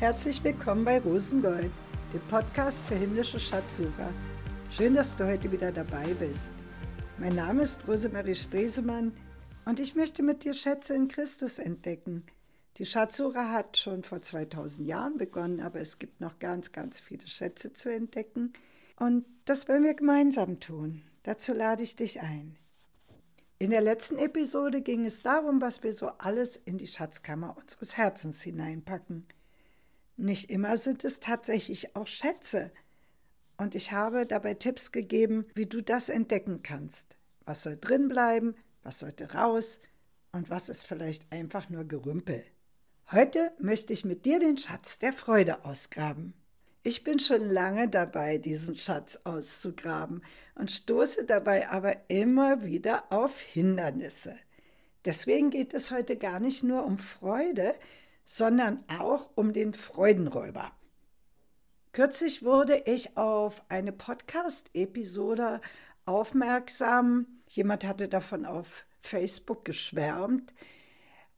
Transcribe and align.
Herzlich 0.00 0.42
willkommen 0.42 0.86
bei 0.86 0.98
Rosengold, 0.98 1.70
dem 2.14 2.20
Podcast 2.30 2.82
für 2.86 2.94
himmlische 2.94 3.38
Schatzsucher. 3.38 4.10
Schön, 4.70 4.94
dass 4.94 5.14
du 5.14 5.26
heute 5.26 5.52
wieder 5.52 5.70
dabei 5.70 6.14
bist. 6.14 6.54
Mein 7.18 7.34
Name 7.34 7.64
ist 7.64 7.86
Rosemarie 7.86 8.34
Stresemann 8.34 9.12
und 9.66 9.78
ich 9.78 9.94
möchte 9.94 10.22
mit 10.22 10.42
dir 10.42 10.54
Schätze 10.54 10.94
in 10.94 11.08
Christus 11.08 11.58
entdecken. 11.58 12.24
Die 12.78 12.86
Schatzsucher 12.86 13.52
hat 13.52 13.76
schon 13.76 14.02
vor 14.02 14.22
2000 14.22 14.88
Jahren 14.88 15.18
begonnen, 15.18 15.60
aber 15.60 15.80
es 15.80 15.98
gibt 15.98 16.18
noch 16.18 16.38
ganz, 16.38 16.72
ganz 16.72 16.98
viele 16.98 17.26
Schätze 17.26 17.74
zu 17.74 17.92
entdecken. 17.92 18.54
Und 18.98 19.26
das 19.44 19.68
wollen 19.68 19.84
wir 19.84 19.92
gemeinsam 19.92 20.60
tun. 20.60 21.02
Dazu 21.24 21.52
lade 21.52 21.82
ich 21.82 21.94
dich 21.94 22.22
ein. 22.22 22.56
In 23.58 23.68
der 23.68 23.82
letzten 23.82 24.16
Episode 24.16 24.80
ging 24.80 25.04
es 25.04 25.20
darum, 25.20 25.60
was 25.60 25.82
wir 25.82 25.92
so 25.92 26.06
alles 26.06 26.56
in 26.56 26.78
die 26.78 26.86
Schatzkammer 26.86 27.54
unseres 27.60 27.98
Herzens 27.98 28.40
hineinpacken. 28.40 29.26
Nicht 30.20 30.50
immer 30.50 30.76
sind 30.76 31.02
es 31.02 31.18
tatsächlich 31.18 31.96
auch 31.96 32.06
Schätze. 32.06 32.70
Und 33.56 33.74
ich 33.74 33.92
habe 33.92 34.26
dabei 34.26 34.52
Tipps 34.52 34.92
gegeben, 34.92 35.46
wie 35.54 35.64
du 35.64 35.82
das 35.82 36.10
entdecken 36.10 36.62
kannst. 36.62 37.16
Was 37.46 37.62
soll 37.62 37.78
drin 37.80 38.08
bleiben, 38.08 38.54
was 38.82 38.98
sollte 38.98 39.32
raus 39.32 39.80
und 40.32 40.50
was 40.50 40.68
ist 40.68 40.86
vielleicht 40.86 41.32
einfach 41.32 41.70
nur 41.70 41.84
Gerümpel. 41.84 42.44
Heute 43.10 43.52
möchte 43.58 43.94
ich 43.94 44.04
mit 44.04 44.26
dir 44.26 44.38
den 44.38 44.58
Schatz 44.58 44.98
der 44.98 45.14
Freude 45.14 45.64
ausgraben. 45.64 46.34
Ich 46.82 47.02
bin 47.02 47.18
schon 47.18 47.48
lange 47.48 47.88
dabei, 47.88 48.36
diesen 48.36 48.76
Schatz 48.76 49.22
auszugraben 49.24 50.22
und 50.54 50.70
stoße 50.70 51.24
dabei 51.24 51.70
aber 51.70 51.96
immer 52.08 52.62
wieder 52.62 53.10
auf 53.10 53.40
Hindernisse. 53.40 54.36
Deswegen 55.06 55.48
geht 55.48 55.72
es 55.72 55.90
heute 55.90 56.18
gar 56.18 56.40
nicht 56.40 56.62
nur 56.62 56.84
um 56.84 56.98
Freude, 56.98 57.74
sondern 58.32 58.78
auch 59.00 59.28
um 59.34 59.52
den 59.52 59.74
Freudenräuber. 59.74 60.70
Kürzlich 61.90 62.44
wurde 62.44 62.80
ich 62.86 63.16
auf 63.16 63.64
eine 63.68 63.90
Podcast-Episode 63.90 65.60
aufmerksam. 66.06 67.26
Jemand 67.48 67.82
hatte 67.82 68.06
davon 68.06 68.46
auf 68.46 68.86
Facebook 69.00 69.64
geschwärmt. 69.64 70.54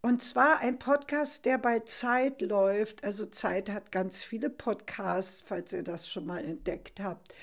Und 0.03 0.21
zwar 0.21 0.59
ein 0.59 0.79
Podcast, 0.79 1.47
der 1.47 1.57
bei 1.57 1.81
Zeit 1.81 2.43
läuft. 2.43 3.05
Also 3.05 3.25
Zeit 3.25 3.71
hat 3.71 3.91
ganz 3.91 4.23
viele 4.23 4.51
Podcasts, 4.51 5.41
falls 5.41 5.73
ihr 5.73 5.85
das 5.85 6.07
schon 6.07 6.27
mal 6.27 6.45
entdeckt 6.45 7.01
habt. 7.01 7.35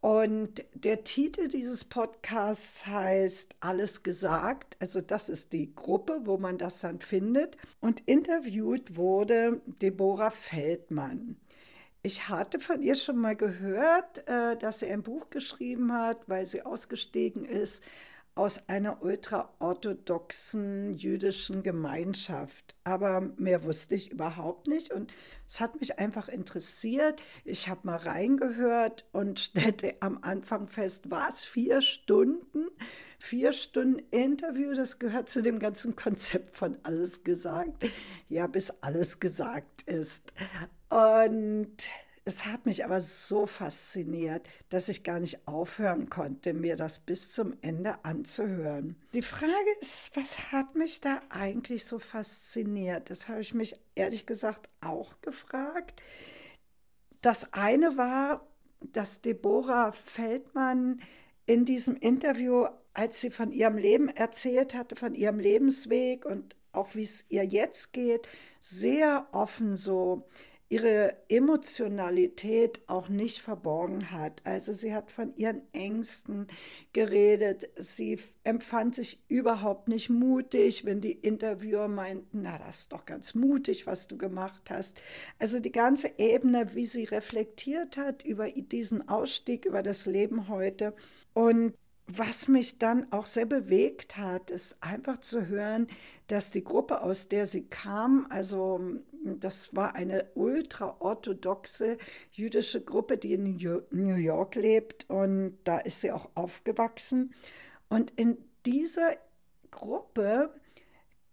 Und 0.00 0.64
der 0.74 1.04
Titel 1.04 1.48
dieses 1.48 1.84
Podcasts 1.84 2.86
heißt 2.86 3.56
Alles 3.60 4.02
gesagt. 4.02 4.76
Also 4.78 5.00
das 5.00 5.28
ist 5.28 5.52
die 5.52 5.74
Gruppe, 5.74 6.20
wo 6.24 6.36
man 6.38 6.58
das 6.58 6.80
dann 6.80 7.00
findet. 7.00 7.56
Und 7.80 8.00
interviewt 8.06 8.96
wurde 8.96 9.60
Deborah 9.66 10.30
Feldmann. 10.30 11.36
Ich 12.02 12.28
hatte 12.28 12.60
von 12.60 12.82
ihr 12.82 12.94
schon 12.94 13.16
mal 13.16 13.34
gehört, 13.34 14.28
äh, 14.28 14.56
dass 14.56 14.78
sie 14.78 14.86
ein 14.86 15.02
Buch 15.02 15.28
geschrieben 15.30 15.92
hat, 15.92 16.28
weil 16.28 16.46
sie 16.46 16.62
ausgestiegen 16.62 17.44
ist 17.44 17.82
aus 18.36 18.68
einer 18.68 19.02
ultraorthodoxen 19.02 20.92
jüdischen 20.92 21.62
Gemeinschaft. 21.62 22.76
Aber 22.84 23.32
mehr 23.38 23.64
wusste 23.64 23.94
ich 23.94 24.12
überhaupt 24.12 24.68
nicht 24.68 24.92
und 24.92 25.12
es 25.48 25.60
hat 25.60 25.80
mich 25.80 25.98
einfach 25.98 26.28
interessiert. 26.28 27.20
Ich 27.44 27.68
habe 27.68 27.80
mal 27.84 27.96
reingehört 27.96 29.06
und 29.12 29.40
stellte 29.40 29.94
am 30.00 30.18
Anfang 30.20 30.68
fest, 30.68 31.10
war 31.10 31.28
es 31.28 31.46
vier 31.46 31.80
Stunden? 31.80 32.66
Vier 33.18 33.52
Stunden 33.52 34.02
Interview, 34.10 34.74
das 34.74 34.98
gehört 34.98 35.30
zu 35.30 35.42
dem 35.42 35.58
ganzen 35.58 35.96
Konzept 35.96 36.56
von 36.56 36.76
alles 36.82 37.24
gesagt. 37.24 37.86
Ja, 38.28 38.46
bis 38.46 38.70
alles 38.82 39.18
gesagt 39.18 39.82
ist. 39.86 40.34
Und 40.90 41.76
es 42.26 42.44
hat 42.44 42.66
mich 42.66 42.84
aber 42.84 43.00
so 43.00 43.46
fasziniert, 43.46 44.48
dass 44.68 44.88
ich 44.88 45.04
gar 45.04 45.20
nicht 45.20 45.46
aufhören 45.46 46.10
konnte, 46.10 46.54
mir 46.54 46.74
das 46.74 46.98
bis 46.98 47.30
zum 47.30 47.54
Ende 47.62 48.04
anzuhören. 48.04 48.96
Die 49.14 49.22
Frage 49.22 49.52
ist, 49.80 50.10
was 50.16 50.50
hat 50.50 50.74
mich 50.74 51.00
da 51.00 51.20
eigentlich 51.28 51.84
so 51.84 52.00
fasziniert? 52.00 53.10
Das 53.10 53.28
habe 53.28 53.42
ich 53.42 53.54
mich 53.54 53.76
ehrlich 53.94 54.26
gesagt 54.26 54.68
auch 54.80 55.20
gefragt. 55.20 56.02
Das 57.20 57.52
eine 57.52 57.96
war, 57.96 58.44
dass 58.80 59.22
Deborah 59.22 59.92
Feldmann 59.92 61.00
in 61.46 61.64
diesem 61.64 61.94
Interview, 61.96 62.66
als 62.92 63.20
sie 63.20 63.30
von 63.30 63.52
ihrem 63.52 63.78
Leben 63.78 64.08
erzählt 64.08 64.74
hatte, 64.74 64.96
von 64.96 65.14
ihrem 65.14 65.38
Lebensweg 65.38 66.24
und 66.24 66.56
auch 66.72 66.96
wie 66.96 67.04
es 67.04 67.24
ihr 67.28 67.44
jetzt 67.44 67.92
geht, 67.92 68.26
sehr 68.60 69.28
offen 69.30 69.76
so 69.76 70.28
ihre 70.68 71.16
Emotionalität 71.28 72.80
auch 72.88 73.08
nicht 73.08 73.40
verborgen 73.40 74.10
hat. 74.10 74.42
Also 74.44 74.72
sie 74.72 74.92
hat 74.92 75.10
von 75.12 75.36
ihren 75.36 75.62
Ängsten 75.72 76.48
geredet. 76.92 77.68
Sie 77.76 78.18
empfand 78.42 78.96
sich 78.96 79.22
überhaupt 79.28 79.88
nicht 79.88 80.10
mutig, 80.10 80.84
wenn 80.84 81.00
die 81.00 81.12
Interviewer 81.12 81.88
meinten, 81.88 82.42
na, 82.42 82.58
das 82.58 82.80
ist 82.80 82.92
doch 82.92 83.04
ganz 83.04 83.34
mutig, 83.34 83.86
was 83.86 84.08
du 84.08 84.18
gemacht 84.18 84.70
hast. 84.70 85.00
Also 85.38 85.60
die 85.60 85.72
ganze 85.72 86.10
Ebene, 86.18 86.74
wie 86.74 86.86
sie 86.86 87.04
reflektiert 87.04 87.96
hat 87.96 88.24
über 88.24 88.50
diesen 88.50 89.08
Ausstieg, 89.08 89.66
über 89.66 89.82
das 89.82 90.06
Leben 90.06 90.48
heute. 90.48 90.94
Und 91.32 91.74
was 92.08 92.46
mich 92.46 92.78
dann 92.78 93.10
auch 93.12 93.26
sehr 93.26 93.46
bewegt 93.46 94.16
hat, 94.16 94.50
ist 94.50 94.82
einfach 94.82 95.18
zu 95.18 95.48
hören, 95.48 95.88
dass 96.28 96.52
die 96.52 96.62
Gruppe, 96.62 97.02
aus 97.02 97.28
der 97.28 97.46
sie 97.46 97.64
kam, 97.64 98.26
also 98.30 98.80
das 99.24 99.74
war 99.74 99.96
eine 99.96 100.26
ultraorthodoxe 100.34 101.98
jüdische 102.30 102.80
Gruppe, 102.80 103.18
die 103.18 103.32
in 103.32 103.56
New 103.90 104.14
York 104.14 104.54
lebt 104.54 105.10
und 105.10 105.58
da 105.64 105.78
ist 105.78 106.00
sie 106.00 106.12
auch 106.12 106.30
aufgewachsen. 106.34 107.34
Und 107.88 108.12
in 108.12 108.38
dieser 108.64 109.16
Gruppe 109.72 110.50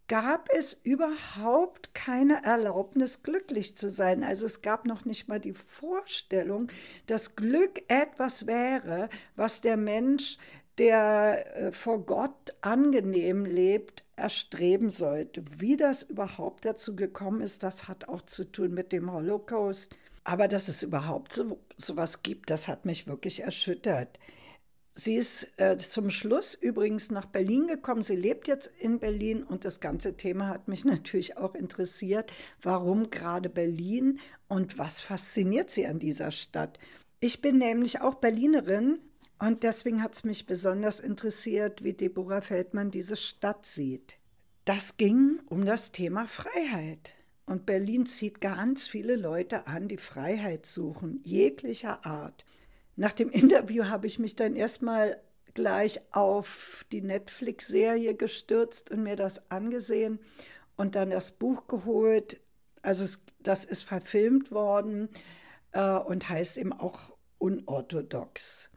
gab 0.07 0.49
es 0.53 0.73
überhaupt 0.83 1.93
keine 1.93 2.43
Erlaubnis, 2.43 3.23
glücklich 3.23 3.75
zu 3.77 3.89
sein. 3.89 4.23
Also 4.23 4.45
es 4.45 4.61
gab 4.61 4.85
noch 4.85 5.05
nicht 5.05 5.27
mal 5.27 5.39
die 5.39 5.53
Vorstellung, 5.53 6.67
dass 7.05 7.35
Glück 7.35 7.83
etwas 7.87 8.45
wäre, 8.45 9.09
was 9.35 9.61
der 9.61 9.77
Mensch 9.77 10.37
der 10.77 11.55
äh, 11.55 11.71
vor 11.71 12.05
Gott 12.05 12.55
angenehm 12.61 13.45
lebt, 13.45 14.03
erstreben 14.15 14.89
sollte. 14.89 15.43
Wie 15.57 15.77
das 15.77 16.03
überhaupt 16.03 16.65
dazu 16.65 16.95
gekommen 16.95 17.41
ist, 17.41 17.63
das 17.63 17.87
hat 17.87 18.09
auch 18.09 18.21
zu 18.23 18.45
tun 18.45 18.73
mit 18.73 18.91
dem 18.91 19.11
Holocaust. 19.11 19.95
Aber 20.23 20.47
dass 20.47 20.67
es 20.67 20.83
überhaupt 20.83 21.33
so 21.33 21.59
sowas 21.77 22.23
gibt, 22.23 22.49
das 22.49 22.67
hat 22.67 22.85
mich 22.85 23.07
wirklich 23.07 23.41
erschüttert. 23.41 24.19
Sie 24.95 25.15
ist 25.15 25.47
äh, 25.57 25.75
zum 25.77 26.11
Schluss 26.11 26.53
übrigens 26.53 27.09
nach 27.09 27.25
Berlin 27.25 27.65
gekommen. 27.67 28.03
Sie 28.03 28.15
lebt 28.15 28.47
jetzt 28.47 28.71
in 28.79 28.99
Berlin 28.99 29.41
und 29.43 29.65
das 29.65 29.79
ganze 29.79 30.15
Thema 30.15 30.47
hat 30.47 30.67
mich 30.67 30.85
natürlich 30.85 31.37
auch 31.37 31.55
interessiert. 31.55 32.31
Warum 32.61 33.09
gerade 33.09 33.49
Berlin 33.49 34.19
und 34.47 34.77
was 34.77 35.01
fasziniert 35.01 35.71
sie 35.71 35.87
an 35.87 35.99
dieser 35.99 36.31
Stadt? 36.31 36.79
Ich 37.19 37.41
bin 37.41 37.57
nämlich 37.57 38.01
auch 38.01 38.15
Berlinerin 38.15 38.99
und 39.43 39.63
deswegen 39.63 40.01
hat 40.01 40.13
es 40.13 40.23
mich 40.23 40.45
besonders 40.45 41.01
interessiert, 41.01 41.83
wie 41.83 41.91
Deborah 41.91 42.39
Feldmann 42.39 42.91
diese 42.91 43.17
Stadt 43.17 43.65
sieht. 43.65 44.15
Das 44.63 44.95
ging 44.95 45.41
um 45.49 45.65
das 45.65 45.91
Thema 45.91 46.27
Freiheit. 46.27 47.13
Und 47.45 47.65
Berlin 47.65 48.05
zieht 48.05 48.39
ganz 48.39 48.87
viele 48.87 49.17
Leute 49.17 49.67
an, 49.67 49.89
die 49.89 49.97
Freiheit 49.97 50.65
suchen, 50.65 51.19
jeglicher 51.25 52.05
Art. 52.05 52.45
Nach 52.95 53.11
dem 53.11 53.29
Interview 53.31 53.83
habe 53.83 54.07
ich 54.07 54.17
mich 54.17 54.37
dann 54.37 54.55
erstmal 54.55 55.21
gleich 55.53 55.99
auf 56.11 56.85
die 56.93 57.01
Netflix-Serie 57.01 58.15
gestürzt 58.15 58.91
und 58.91 59.03
mir 59.03 59.17
das 59.17 59.51
angesehen 59.51 60.19
und 60.77 60.95
dann 60.95 61.09
das 61.09 61.33
Buch 61.33 61.67
geholt. 61.67 62.39
Also 62.81 63.03
es, 63.03 63.21
das 63.41 63.65
ist 63.65 63.83
verfilmt 63.83 64.51
worden 64.51 65.09
äh, 65.73 65.97
und 65.97 66.29
heißt 66.29 66.57
eben 66.57 66.71
auch 66.71 67.11
unorthodox 67.39 68.69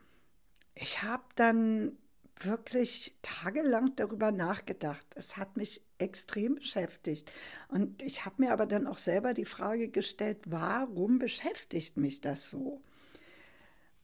ich 0.79 1.03
habe 1.03 1.23
dann 1.35 1.97
wirklich 2.39 3.15
tagelang 3.21 3.95
darüber 3.95 4.31
nachgedacht. 4.31 5.05
Es 5.15 5.37
hat 5.37 5.57
mich 5.57 5.81
extrem 5.97 6.55
beschäftigt. 6.55 7.31
Und 7.67 8.03
ich 8.03 8.25
habe 8.25 8.43
mir 8.43 8.51
aber 8.51 8.67
dann 8.67 8.85
auch 8.85 8.99
selber 8.99 9.33
die 9.33 9.45
Frage 9.45 9.89
gestellt, 9.89 10.37
warum 10.45 11.17
beschäftigt 11.17 11.97
mich 11.97 12.21
das 12.21 12.51
so? 12.51 12.81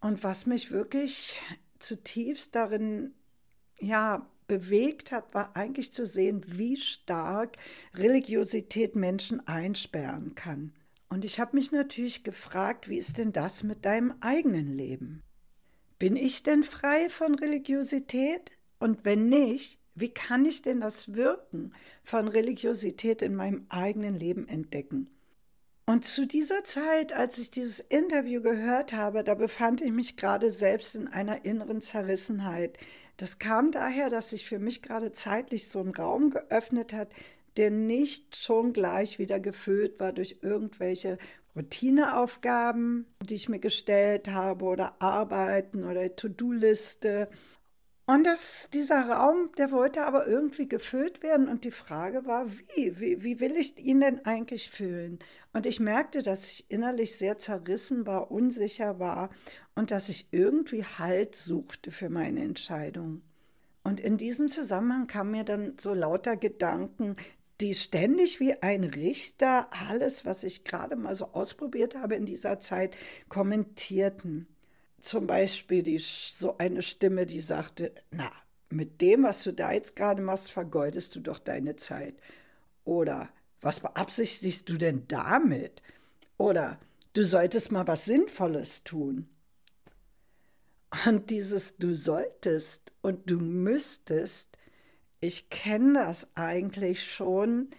Und 0.02 0.24
was 0.24 0.48
mich 0.48 0.72
wirklich 0.72 1.38
zutiefst 1.80 2.56
darin, 2.56 3.14
ja, 3.80 4.28
bewegt 4.48 5.12
hat, 5.12 5.34
war 5.34 5.56
eigentlich 5.56 5.94
zu 5.94 6.06
sehen, 6.06 6.44
wie 6.48 6.76
stark 6.76 7.58
Religiosität 7.94 8.96
Menschen 8.96 9.48
einsperren 9.48 10.36
kann. 10.36 10.74
Und 11.08 11.24
ich 11.24 11.40
habe 11.40 11.56
mich 11.56 11.72
natürlich 11.72 12.24
gefragt, 12.24 12.90
wie 12.90 12.98
ist 12.98 13.20
denn 13.20 13.32
das 13.32 13.64
mit 13.64 13.86
deinem 13.86 14.16
eigenen 14.20 14.76
Leben? 14.76 15.24
Bin 16.04 16.18
ich 16.18 16.44
denn 16.44 16.64
frei 16.64 17.10
von 17.10 17.34
Religiosität? 17.34 18.52
Und 18.78 19.06
wenn 19.06 19.30
nicht, 19.30 19.80
wie 19.96 20.10
kann 20.10 20.44
ich 20.44 20.62
denn 20.62 20.82
das 20.82 21.14
Wirken 21.14 21.74
von 22.04 22.28
Religiosität 22.28 23.22
in 23.22 23.36
meinem 23.36 23.66
eigenen 23.70 24.14
Leben 24.14 24.50
entdecken? 24.50 25.08
Und 25.86 26.04
zu 26.04 26.26
dieser 26.26 26.66
Zeit, 26.66 27.14
als 27.14 27.38
ich 27.38 27.52
dieses 27.52 27.80
Interview 27.80 28.42
gehört 28.42 28.92
habe, 28.92 29.24
da 29.24 29.34
befand 29.34 29.80
ich 29.80 29.94
mich 29.94 30.18
gerade 30.18 30.52
selbst 30.52 30.94
in 30.96 31.08
einer 31.08 31.46
inneren 31.46 31.80
Zerrissenheit. 31.80 32.78
Das 33.16 33.40
kam 33.40 33.72
daher, 33.72 34.10
dass 34.10 34.32
sich 34.32 34.46
für 34.46 34.60
mich 34.60 34.82
gerade 34.82 35.14
zeitlich 35.14 35.70
so 35.70 35.80
ein 35.80 35.96
Raum 35.96 36.32
geöffnet 36.32 36.92
hat, 36.92 37.14
der 37.56 37.72
nicht 37.72 38.36
schon 38.36 38.74
gleich 38.74 39.20
wieder 39.20 39.40
gefüllt 39.40 40.02
war 40.02 40.12
durch 40.12 40.40
irgendwelche 40.42 41.18
Routineaufgaben, 41.56 43.06
die 43.22 43.36
ich 43.36 43.50
mir 43.50 43.60
gestellt 43.60 44.28
habe 44.30 44.66
oder 44.66 45.02
Arbeiten 45.02 45.84
oder 45.84 46.16
To-Do-Liste 46.16 47.30
und 48.06 48.26
das, 48.26 48.70
dieser 48.70 49.08
Raum, 49.08 49.52
der 49.58 49.72
wollte 49.72 50.06
aber 50.06 50.28
irgendwie 50.28 50.68
gefüllt 50.68 51.24
werden. 51.24 51.48
Und 51.48 51.64
die 51.64 51.72
Frage 51.72 52.26
war, 52.26 52.48
wie? 52.52 53.00
wie? 53.00 53.24
Wie 53.24 53.40
will 53.40 53.56
ich 53.56 53.78
ihn 53.78 54.02
denn 54.02 54.26
eigentlich 54.26 54.70
füllen? 54.70 55.20
Und 55.54 55.66
ich 55.66 55.80
merkte, 55.80 56.22
dass 56.22 56.44
ich 56.52 56.66
innerlich 56.70 57.16
sehr 57.16 57.40
zerrissen 57.40 58.06
war, 58.06 58.30
unsicher 58.30 59.00
war 59.00 59.30
und 59.76 59.92
dass 59.92 60.10
ich 60.10 60.28
irgendwie 60.32 60.84
Halt 60.84 61.36
suchte 61.36 61.92
für 61.92 62.10
meine 62.10 62.42
Entscheidung. 62.44 63.22
Und 63.84 64.02
in 64.02 64.18
diesem 64.18 64.50
Zusammenhang 64.50 65.08
kamen 65.08 65.32
mir 65.32 65.44
dann 65.46 65.78
so 65.80 65.94
lauter 65.94 66.36
Gedanken, 66.36 67.16
die 67.62 67.76
ständig 67.76 68.40
wie 68.40 68.62
ein 68.62 68.84
Richter 68.84 69.68
alles, 69.72 70.26
was 70.26 70.44
ich 70.44 70.64
gerade 70.64 70.96
mal 70.96 71.16
so 71.16 71.30
ausprobiert 71.34 71.96
habe 71.96 72.16
in 72.16 72.26
dieser 72.26 72.60
Zeit, 72.60 72.96
kommentierten 73.30 74.48
zum 75.04 75.28
Beispiel 75.28 75.84
die, 75.84 76.00
so 76.00 76.58
eine 76.58 76.82
Stimme, 76.82 77.26
die 77.26 77.42
sagte, 77.42 77.92
na, 78.10 78.32
mit 78.70 79.02
dem, 79.02 79.24
was 79.24 79.44
du 79.44 79.52
da 79.52 79.74
jetzt 79.74 79.98
gerade 79.98 80.22
machst, 80.22 80.52
vergeudest 80.52 81.16
du 81.16 81.20
doch 81.20 81.40
deine 81.40 81.76
Zeit. 81.76 82.16
Oder 82.86 83.30
was 83.62 83.82
beabsichtigst 83.82 84.68
du 84.70 84.78
denn 84.78 85.06
damit? 85.10 85.82
Oder 86.38 86.80
du 87.12 87.26
solltest 87.26 87.72
mal 87.72 87.86
was 87.86 88.06
Sinnvolles 88.06 88.84
tun. 88.86 89.28
Und 91.06 91.30
dieses 91.30 91.76
du 91.78 91.96
solltest 91.96 92.94
und 93.02 93.30
du 93.30 93.40
müsstest, 93.40 94.53
ich 95.24 95.50
kenne 95.50 95.94
das 95.94 96.28
eigentlich 96.36 97.10
schon, 97.10 97.70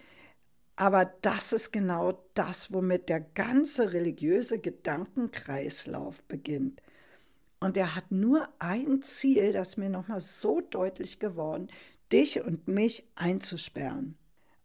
aber 0.75 1.05
das 1.21 1.53
ist 1.53 1.71
genau 1.71 2.25
das, 2.33 2.73
womit 2.73 3.07
der 3.07 3.19
ganze 3.19 3.93
religiöse 3.93 4.57
Gedankenkreislauf 4.57 6.23
beginnt. 6.23 6.81
Und 7.59 7.77
er 7.77 7.95
hat 7.95 8.09
nur 8.09 8.49
ein 8.57 9.03
Ziel, 9.03 9.53
das 9.53 9.77
mir 9.77 9.91
nochmal 9.91 10.21
so 10.21 10.59
deutlich 10.59 11.19
geworden, 11.19 11.67
dich 12.11 12.41
und 12.41 12.67
mich 12.67 13.03
einzusperren. 13.13 14.17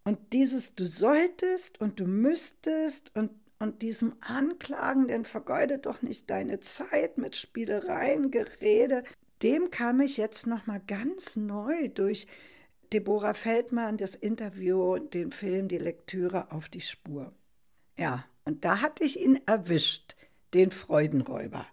Und 0.05 0.33
dieses 0.33 0.75
du 0.75 0.87
solltest 0.87 1.83
und 1.83 2.01
du 2.01 2.07
müsstest 2.07 3.15
und, 3.15 3.31
und 3.59 3.83
diesem 3.83 4.15
Anklagenden 4.21 5.27
vergeude 5.27 5.79
doch 5.79 6.01
nicht 6.01 6.31
deine 6.31 6.61
Zeit 6.61 7.19
mit 7.19 7.37
Spielereien, 7.37 8.31
Gerede, 8.31 9.05
dem 9.43 9.71
kam 9.71 10.01
ich 10.01 10.17
jetzt 10.17 10.47
nochmal 10.47 10.81
ganz 10.87 11.37
neu 11.37 11.89
durch 11.89 12.27
Deborah 12.93 13.35
Feldmann, 13.35 13.97
das 13.97 14.15
Interview 14.15 14.99
den 14.99 15.33
Film, 15.33 15.69
die 15.69 15.79
Lektüre 15.79 16.51
auf 16.51 16.69
die 16.69 16.81
Spur. 16.81 17.33
Ja, 17.97 18.25
und 18.45 18.65
da 18.65 18.81
hatte 18.81 19.05
ich 19.05 19.21
ihn 19.21 19.41
erwischt, 19.47 20.17
den 20.55 20.73
Freudenräuber 20.73 21.67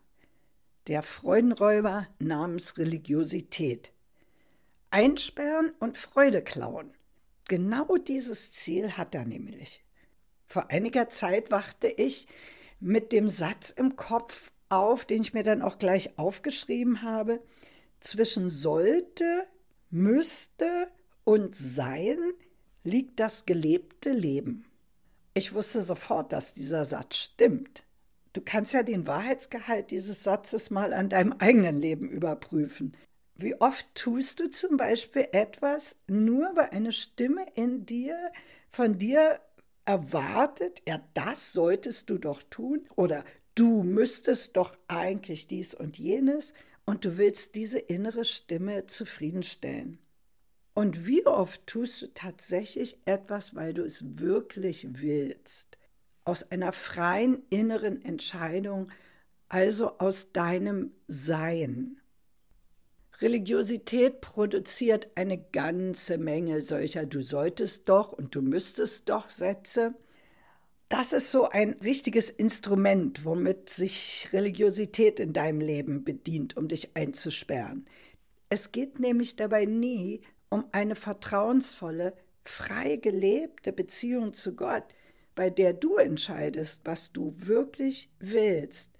der 0.87 1.03
Freudenräuber 1.03 2.07
namens 2.19 2.77
Religiosität. 2.77 3.91
Einsperren 4.89 5.73
und 5.79 5.97
Freude 5.97 6.41
klauen. 6.41 6.91
Genau 7.47 7.97
dieses 7.97 8.51
Ziel 8.51 8.93
hat 8.93 9.13
er 9.13 9.25
nämlich. 9.25 9.83
Vor 10.47 10.71
einiger 10.71 11.09
Zeit 11.09 11.51
wachte 11.51 11.87
ich 11.87 12.27
mit 12.79 13.11
dem 13.11 13.29
Satz 13.29 13.69
im 13.69 13.95
Kopf 13.97 14.51
auf, 14.69 15.03
den 15.05 15.21
ich 15.21 15.33
mir 15.33 15.43
dann 15.43 15.61
auch 15.61 15.77
gleich 15.77 16.17
aufgeschrieben 16.17 17.01
habe, 17.01 17.41
zwischen 17.99 18.49
sollte, 18.49 19.47
müsste 19.89 20.87
und 21.27 21.57
sein 21.57 22.17
liegt 22.85 23.19
das 23.19 23.45
gelebte 23.45 24.13
Leben. 24.13 24.63
Ich 25.33 25.53
wusste 25.53 25.83
sofort, 25.83 26.31
dass 26.31 26.53
dieser 26.53 26.85
Satz 26.85 27.17
stimmt. 27.17 27.83
Du 28.31 28.39
kannst 28.39 28.71
ja 28.71 28.81
den 28.81 29.07
Wahrheitsgehalt 29.07 29.91
dieses 29.91 30.23
Satzes 30.23 30.69
mal 30.69 30.93
an 30.93 31.09
deinem 31.09 31.33
eigenen 31.33 31.81
Leben 31.81 32.09
überprüfen. 32.09 32.95
Wie 33.35 33.59
oft 33.59 33.85
tust 33.93 34.39
du 34.39 34.49
zum 34.49 34.77
Beispiel 34.77 35.27
etwas, 35.33 35.97
nur 36.07 36.49
weil 36.55 36.69
eine 36.69 36.93
Stimme 36.93 37.45
in 37.55 37.85
dir 37.85 38.31
von 38.71 38.97
dir 38.97 39.41
erwartet, 39.83 40.81
ja, 40.87 41.01
das 41.13 41.51
solltest 41.51 42.09
du 42.09 42.19
doch 42.19 42.41
tun 42.41 42.87
oder 42.95 43.25
du 43.53 43.83
müsstest 43.83 44.55
doch 44.55 44.77
eigentlich 44.87 45.47
dies 45.47 45.73
und 45.73 45.99
jenes 45.99 46.53
und 46.85 47.03
du 47.03 47.17
willst 47.17 47.55
diese 47.55 47.79
innere 47.79 48.23
Stimme 48.23 48.85
zufriedenstellen. 48.85 49.99
Und 50.77 51.07
wie 51.07 51.25
oft 51.25 51.65
tust 51.65 52.03
du 52.03 52.07
tatsächlich 52.13 52.99
etwas, 53.05 53.55
weil 53.55 53.73
du 53.73 53.83
es 53.83 54.19
wirklich 54.19 54.87
willst? 55.01 55.77
aus 56.27 56.51
einer 56.51 56.73
freien 56.73 57.41
inneren 57.49 58.03
Entscheidung, 58.03 58.91
also 59.47 59.97
aus 59.97 60.33
deinem 60.33 60.91
Sein. 61.07 62.01
Religiosität 63.21 64.19
produziert 64.19 65.07
eine 65.15 65.37
ganze 65.37 66.17
Menge 66.17 66.61
solcher 66.61 67.05
Du 67.05 67.23
solltest 67.23 67.87
doch 67.87 68.11
und 68.11 68.35
du 68.35 68.41
müsstest 68.41 69.07
doch 69.07 69.29
Sätze. 69.29 69.95
Das 70.89 71.13
ist 71.13 71.31
so 71.31 71.47
ein 71.49 71.73
richtiges 71.81 72.29
Instrument, 72.29 73.23
womit 73.23 73.69
sich 73.69 74.27
Religiosität 74.33 75.21
in 75.21 75.31
deinem 75.31 75.61
Leben 75.61 76.03
bedient, 76.03 76.57
um 76.57 76.67
dich 76.67 76.95
einzusperren. 76.95 77.85
Es 78.49 78.73
geht 78.73 78.99
nämlich 78.99 79.37
dabei 79.37 79.65
nie 79.65 80.21
um 80.49 80.65
eine 80.71 80.95
vertrauensvolle, 80.95 82.13
frei 82.45 82.97
gelebte 82.97 83.73
Beziehung 83.73 84.33
zu 84.33 84.55
Gott, 84.55 84.85
bei 85.35 85.49
der 85.49 85.73
du 85.73 85.97
entscheidest, 85.97 86.81
was 86.85 87.11
du 87.11 87.33
wirklich 87.37 88.09
willst. 88.19 88.91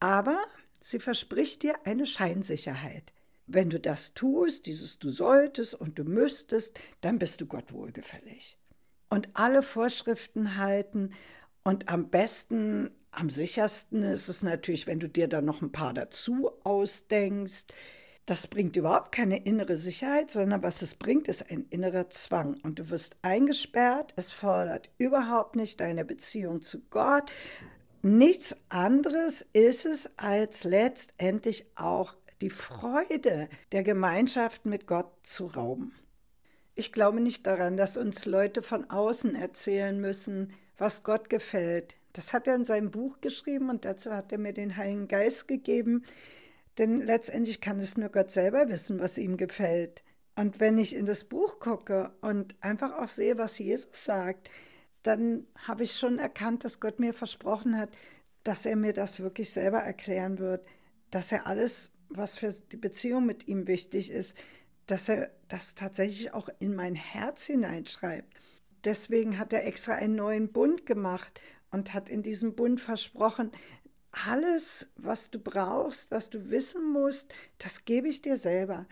Aber 0.00 0.38
sie 0.80 0.98
verspricht 0.98 1.62
dir 1.62 1.74
eine 1.86 2.06
Scheinsicherheit. 2.06 3.12
Wenn 3.46 3.70
du 3.70 3.78
das 3.78 4.14
tust, 4.14 4.66
dieses 4.66 4.98
du 4.98 5.10
solltest 5.10 5.74
und 5.74 5.98
du 5.98 6.04
müsstest, 6.04 6.78
dann 7.00 7.18
bist 7.18 7.40
du 7.40 7.46
Gott 7.46 7.72
wohlgefällig. 7.72 8.58
Und 9.08 9.28
alle 9.34 9.62
Vorschriften 9.62 10.56
halten 10.56 11.12
und 11.62 11.88
am 11.88 12.10
besten, 12.10 12.90
am 13.12 13.30
sichersten 13.30 14.02
ist 14.02 14.28
es 14.28 14.42
natürlich, 14.42 14.86
wenn 14.86 15.00
du 15.00 15.08
dir 15.08 15.28
da 15.28 15.40
noch 15.40 15.62
ein 15.62 15.72
paar 15.72 15.94
dazu 15.94 16.50
ausdenkst, 16.64 17.66
das 18.26 18.48
bringt 18.48 18.74
überhaupt 18.74 19.12
keine 19.12 19.44
innere 19.44 19.78
Sicherheit, 19.78 20.32
sondern 20.32 20.62
was 20.62 20.82
es 20.82 20.96
bringt, 20.96 21.28
ist 21.28 21.48
ein 21.50 21.66
innerer 21.70 22.10
Zwang. 22.10 22.58
Und 22.64 22.80
du 22.80 22.90
wirst 22.90 23.16
eingesperrt. 23.22 24.12
Es 24.16 24.32
fordert 24.32 24.90
überhaupt 24.98 25.54
nicht 25.54 25.80
deine 25.80 26.04
Beziehung 26.04 26.60
zu 26.60 26.80
Gott. 26.90 27.30
Nichts 28.02 28.56
anderes 28.68 29.46
ist 29.52 29.86
es 29.86 30.10
als 30.16 30.64
letztendlich 30.64 31.66
auch 31.76 32.14
die 32.40 32.50
Freude 32.50 33.48
der 33.70 33.84
Gemeinschaft 33.84 34.66
mit 34.66 34.88
Gott 34.88 35.10
zu 35.22 35.46
rauben. 35.46 35.92
Ich 36.74 36.92
glaube 36.92 37.20
nicht 37.20 37.46
daran, 37.46 37.76
dass 37.76 37.96
uns 37.96 38.26
Leute 38.26 38.62
von 38.62 38.90
außen 38.90 39.36
erzählen 39.36 39.98
müssen, 40.00 40.52
was 40.78 41.04
Gott 41.04 41.30
gefällt. 41.30 41.96
Das 42.12 42.32
hat 42.32 42.46
er 42.46 42.56
in 42.56 42.64
seinem 42.64 42.90
Buch 42.90 43.20
geschrieben 43.20 43.70
und 43.70 43.84
dazu 43.84 44.12
hat 44.12 44.32
er 44.32 44.38
mir 44.38 44.52
den 44.52 44.76
Heiligen 44.76 45.08
Geist 45.08 45.48
gegeben. 45.48 46.04
Denn 46.78 47.00
letztendlich 47.00 47.60
kann 47.60 47.78
es 47.78 47.96
nur 47.96 48.10
Gott 48.10 48.30
selber 48.30 48.68
wissen, 48.68 49.00
was 49.00 49.18
ihm 49.18 49.36
gefällt. 49.36 50.02
Und 50.34 50.60
wenn 50.60 50.76
ich 50.76 50.94
in 50.94 51.06
das 51.06 51.24
Buch 51.24 51.58
gucke 51.58 52.12
und 52.20 52.54
einfach 52.60 52.98
auch 52.98 53.08
sehe, 53.08 53.38
was 53.38 53.58
Jesus 53.58 53.88
sagt, 53.92 54.50
dann 55.02 55.46
habe 55.56 55.84
ich 55.84 55.96
schon 55.96 56.18
erkannt, 56.18 56.64
dass 56.64 56.80
Gott 56.80 56.98
mir 56.98 57.14
versprochen 57.14 57.78
hat, 57.78 57.90
dass 58.42 58.66
er 58.66 58.76
mir 58.76 58.92
das 58.92 59.20
wirklich 59.20 59.50
selber 59.50 59.78
erklären 59.78 60.38
wird, 60.38 60.66
dass 61.10 61.32
er 61.32 61.46
alles, 61.46 61.92
was 62.10 62.36
für 62.36 62.52
die 62.52 62.76
Beziehung 62.76 63.24
mit 63.24 63.48
ihm 63.48 63.66
wichtig 63.66 64.10
ist, 64.10 64.36
dass 64.86 65.08
er 65.08 65.30
das 65.48 65.74
tatsächlich 65.74 66.34
auch 66.34 66.48
in 66.58 66.74
mein 66.74 66.94
Herz 66.94 67.44
hineinschreibt. 67.46 68.32
Deswegen 68.84 69.38
hat 69.38 69.52
er 69.52 69.66
extra 69.66 69.94
einen 69.94 70.16
neuen 70.16 70.52
Bund 70.52 70.86
gemacht 70.86 71.40
und 71.70 71.94
hat 71.94 72.08
in 72.08 72.22
diesem 72.22 72.54
Bund 72.54 72.80
versprochen, 72.80 73.50
alles, 74.24 74.90
was 74.96 75.30
du 75.30 75.38
brauchst, 75.38 76.10
was 76.10 76.30
du 76.30 76.50
wissen 76.50 76.90
musst, 76.90 77.32
das 77.58 77.84
gebe 77.84 78.08
ich 78.08 78.22
dir 78.22 78.36
selber. 78.36 78.86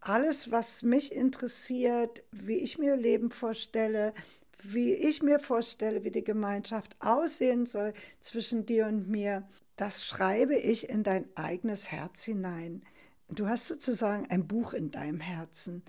Alles, 0.00 0.50
was 0.50 0.82
mich 0.82 1.12
interessiert, 1.12 2.22
wie 2.32 2.56
ich 2.56 2.78
mir 2.78 2.96
Leben 2.96 3.30
vorstelle, 3.30 4.14
wie 4.62 4.94
ich 4.94 5.22
mir 5.22 5.38
vorstelle, 5.38 6.04
wie 6.04 6.10
die 6.10 6.24
Gemeinschaft 6.24 6.96
aussehen 7.00 7.66
soll 7.66 7.92
zwischen 8.20 8.64
dir 8.64 8.86
und 8.86 9.08
mir, 9.08 9.46
das 9.76 10.04
schreibe 10.04 10.56
ich 10.56 10.88
in 10.88 11.02
dein 11.02 11.24
eigenes 11.36 11.90
Herz 11.90 12.22
hinein. 12.22 12.82
Du 13.28 13.48
hast 13.48 13.66
sozusagen 13.66 14.26
ein 14.30 14.46
Buch 14.46 14.72
in 14.72 14.90
deinem 14.90 15.20
Herzen 15.20 15.82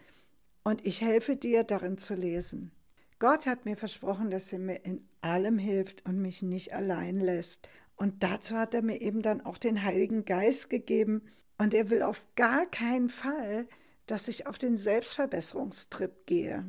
und 0.63 0.85
ich 0.85 1.01
helfe 1.01 1.35
dir 1.35 1.63
darin 1.63 1.97
zu 1.97 2.15
lesen. 2.15 2.71
Gott 3.19 3.45
hat 3.45 3.65
mir 3.65 3.77
versprochen, 3.77 4.31
dass 4.31 4.51
er 4.51 4.59
mir 4.59 4.83
in 4.83 5.05
allem 5.21 5.57
hilft 5.57 6.05
und 6.05 6.21
mich 6.21 6.41
nicht 6.41 6.73
allein 6.73 7.19
lässt. 7.19 7.69
Und 8.01 8.23
dazu 8.23 8.57
hat 8.57 8.73
er 8.73 8.81
mir 8.81 8.99
eben 8.99 9.21
dann 9.21 9.41
auch 9.41 9.59
den 9.59 9.83
Heiligen 9.83 10.25
Geist 10.25 10.71
gegeben. 10.71 11.21
Und 11.59 11.75
er 11.75 11.91
will 11.91 12.01
auf 12.01 12.25
gar 12.35 12.65
keinen 12.65 13.09
Fall, 13.09 13.67
dass 14.07 14.27
ich 14.27 14.47
auf 14.47 14.57
den 14.57 14.75
Selbstverbesserungstrip 14.75 16.25
gehe. 16.25 16.65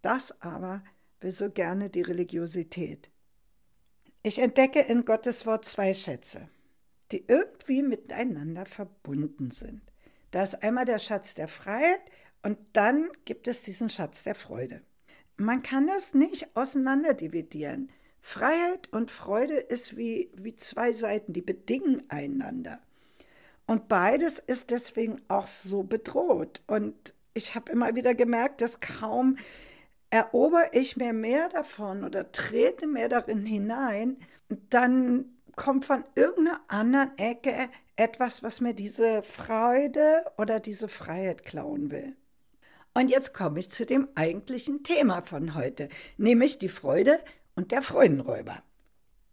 Das 0.00 0.40
aber 0.40 0.84
will 1.18 1.32
so 1.32 1.50
gerne 1.50 1.90
die 1.90 2.02
Religiosität. 2.02 3.10
Ich 4.22 4.38
entdecke 4.38 4.78
in 4.78 5.04
Gottes 5.04 5.44
Wort 5.44 5.64
zwei 5.64 5.92
Schätze, 5.92 6.48
die 7.10 7.24
irgendwie 7.26 7.82
miteinander 7.82 8.64
verbunden 8.64 9.50
sind. 9.50 9.82
Da 10.30 10.44
ist 10.44 10.62
einmal 10.62 10.84
der 10.84 11.00
Schatz 11.00 11.34
der 11.34 11.48
Freiheit 11.48 12.02
und 12.44 12.56
dann 12.74 13.08
gibt 13.24 13.48
es 13.48 13.64
diesen 13.64 13.90
Schatz 13.90 14.22
der 14.22 14.36
Freude. 14.36 14.82
Man 15.36 15.64
kann 15.64 15.88
das 15.88 16.14
nicht 16.14 16.54
auseinanderdividieren. 16.54 17.90
Freiheit 18.20 18.92
und 18.92 19.10
Freude 19.10 19.54
ist 19.54 19.96
wie, 19.96 20.30
wie 20.34 20.56
zwei 20.56 20.92
Seiten, 20.92 21.32
die 21.32 21.42
bedingen 21.42 22.02
einander. 22.08 22.80
Und 23.66 23.88
beides 23.88 24.38
ist 24.38 24.70
deswegen 24.70 25.20
auch 25.28 25.46
so 25.46 25.82
bedroht. 25.82 26.60
Und 26.66 27.14
ich 27.34 27.54
habe 27.54 27.70
immer 27.72 27.94
wieder 27.94 28.14
gemerkt, 28.14 28.60
dass 28.60 28.80
kaum 28.80 29.36
erober 30.10 30.74
ich 30.74 30.96
mir 30.96 31.12
mehr 31.12 31.48
davon 31.48 32.04
oder 32.04 32.32
trete 32.32 32.86
mehr 32.86 33.08
darin 33.08 33.46
hinein, 33.46 34.16
dann 34.48 35.36
kommt 35.54 35.84
von 35.84 36.04
irgendeiner 36.14 36.60
anderen 36.68 37.16
Ecke 37.16 37.68
etwas, 37.96 38.42
was 38.42 38.60
mir 38.60 38.74
diese 38.74 39.22
Freude 39.22 40.24
oder 40.36 40.58
diese 40.58 40.88
Freiheit 40.88 41.44
klauen 41.44 41.90
will. 41.90 42.16
Und 42.92 43.08
jetzt 43.08 43.34
komme 43.34 43.60
ich 43.60 43.70
zu 43.70 43.86
dem 43.86 44.08
eigentlichen 44.16 44.82
Thema 44.82 45.22
von 45.22 45.54
heute, 45.54 45.88
nämlich 46.16 46.58
die 46.58 46.68
Freude 46.68 47.20
und 47.60 47.72
der 47.72 47.82
Freudenräuber. 47.82 48.62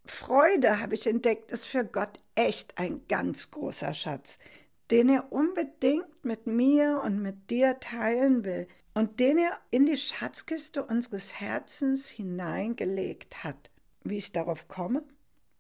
Freude, 0.06 0.82
habe 0.82 0.96
ich 0.96 1.08
entdeckt, 1.08 1.50
ist 1.50 1.66
für 1.66 1.86
Gott 1.86 2.20
echt 2.36 2.78
ein 2.78 3.08
ganz 3.08 3.52
großer 3.52 3.94
Schatz, 3.94 4.38
den 4.92 5.08
er 5.08 5.32
unbedingt 5.32 6.26
mit 6.26 6.46
mir 6.46 7.02
und 7.06 7.22
mit 7.22 7.50
dir 7.50 7.80
teilen 7.80 8.44
will 8.44 8.68
und 8.94 9.22
den 9.22 9.38
er 9.38 9.58
in 9.72 9.86
die 9.86 9.96
Schatzkiste 9.96 10.84
unseres 10.84 11.40
Herzens 11.40 12.10
hineingelegt 12.10 13.46
hat. 13.46 13.72
Wie 14.04 14.18
ich 14.18 14.34
darauf 14.34 14.68
komme? 14.68 15.04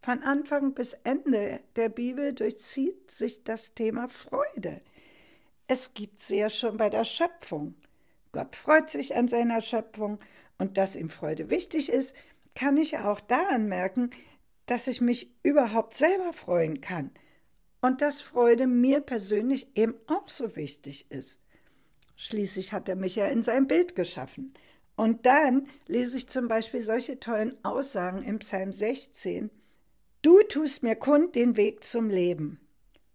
Von 0.02 0.22
Anfang 0.24 0.74
bis 0.74 0.92
Ende 0.92 1.62
der 1.78 1.88
Bibel 1.88 2.34
durchzieht 2.34 3.12
sich 3.12 3.46
das 3.46 3.76
Thema 3.76 4.10
Freude. 4.10 4.82
Es 5.68 5.94
gibt 5.94 6.20
sie 6.20 6.40
ja 6.40 6.50
schon 6.50 6.76
bei 6.76 6.90
der 6.90 7.06
Schöpfung. 7.06 7.76
Gott 8.34 8.58
freut 8.58 8.90
sich 8.90 9.16
an 9.16 9.30
seiner 9.30 9.62
Schöpfung 9.62 10.20
und 10.58 10.78
dass 10.78 10.96
ihm 10.96 11.10
Freude 11.10 11.50
wichtig 11.50 11.90
ist, 11.90 12.16
kann 12.58 12.76
ich 12.76 12.98
auch 12.98 13.22
daran 13.22 13.68
merken, 13.68 14.10
dass 14.66 14.88
ich 14.88 15.00
mich 15.00 15.32
überhaupt 15.44 15.94
selber 15.94 16.34
freuen 16.34 16.82
kann 16.82 17.12
und 17.82 18.02
dass 18.02 18.24
Freude 18.24 18.66
mir 18.66 19.00
persönlich 19.00 19.68
eben 19.76 19.94
auch 20.08 20.28
so 20.28 20.56
wichtig 20.56 21.06
ist. 21.12 21.40
Schließlich 22.16 22.74
hat 22.74 22.90
er 22.90 22.96
mich 22.96 23.16
ja 23.16 23.28
in 23.28 23.44
sein 23.44 23.68
Bild 23.68 23.96
geschaffen. 23.96 24.56
Und 24.96 25.28
dann 25.28 25.68
lese 25.86 26.18
ich 26.18 26.30
zum 26.30 26.48
Beispiel 26.48 26.82
solche 26.82 27.20
tollen 27.20 27.64
Aussagen 27.64 28.24
im 28.24 28.40
Psalm 28.40 28.74
16. 28.74 29.52
Du 30.24 30.42
tust 30.42 30.82
mir 30.82 30.96
kund 30.96 31.36
den 31.36 31.58
Weg 31.58 31.84
zum 31.84 32.10
Leben. 32.10 32.60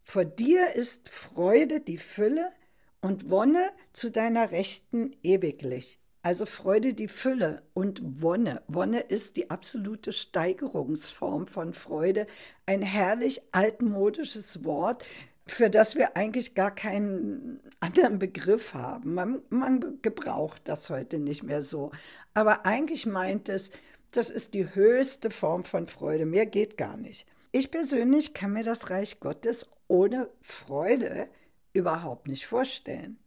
Vor 0.05 0.25
dir 0.25 0.77
ist 0.77 1.09
Freude 1.09 1.81
die 1.81 1.99
Fülle 1.99 2.53
und 3.01 3.29
Wonne 3.29 3.73
zu 3.93 4.13
deiner 4.13 4.53
Rechten 4.53 5.17
ewiglich. 5.25 5.99
Also 6.23 6.47
Freude 6.47 6.95
die 6.95 7.09
Fülle 7.09 7.63
und 7.75 8.01
Wonne. 8.23 8.63
Wonne 8.69 9.01
ist 9.01 9.37
die 9.37 9.51
absolute 9.51 10.13
Steigerungsform 10.13 11.49
von 11.49 11.75
Freude. 11.75 12.29
Ein 12.65 12.81
herrlich 12.81 13.43
altmodisches 13.51 14.65
Wort, 14.65 15.05
für 15.47 15.69
das 15.69 15.97
wir 15.97 16.17
eigentlich 16.17 16.55
gar 16.55 16.73
keinen 16.73 17.61
anderen 17.81 18.21
Begriff 18.21 18.75
haben. 18.75 19.15
Man, 19.15 19.43
man 19.51 20.01
gebraucht 20.01 20.63
das 20.65 20.91
heute 20.91 21.19
nicht 21.19 21.43
mehr 21.43 21.63
so. 21.63 21.91
Aber 22.35 22.67
eigentlich 22.67 23.05
meint 23.05 23.49
es, 23.49 23.73
das 24.13 24.31
ist 24.31 24.55
die 24.55 24.75
höchste 24.75 25.31
Form 25.31 25.65
von 25.65 25.89
Freude. 25.89 26.25
Mehr 26.25 26.47
geht 26.47 26.77
gar 26.77 26.97
nicht. 26.97 27.27
Ich 27.51 27.73
persönlich 27.73 28.33
kann 28.33 28.53
mir 28.53 28.63
das 28.63 28.91
Reich 28.91 29.19
Gottes 29.19 29.69
ohne 29.89 30.29
Freude 30.41 31.27
überhaupt 31.73 32.29
nicht 32.29 32.47
vorstellen. 32.47 33.19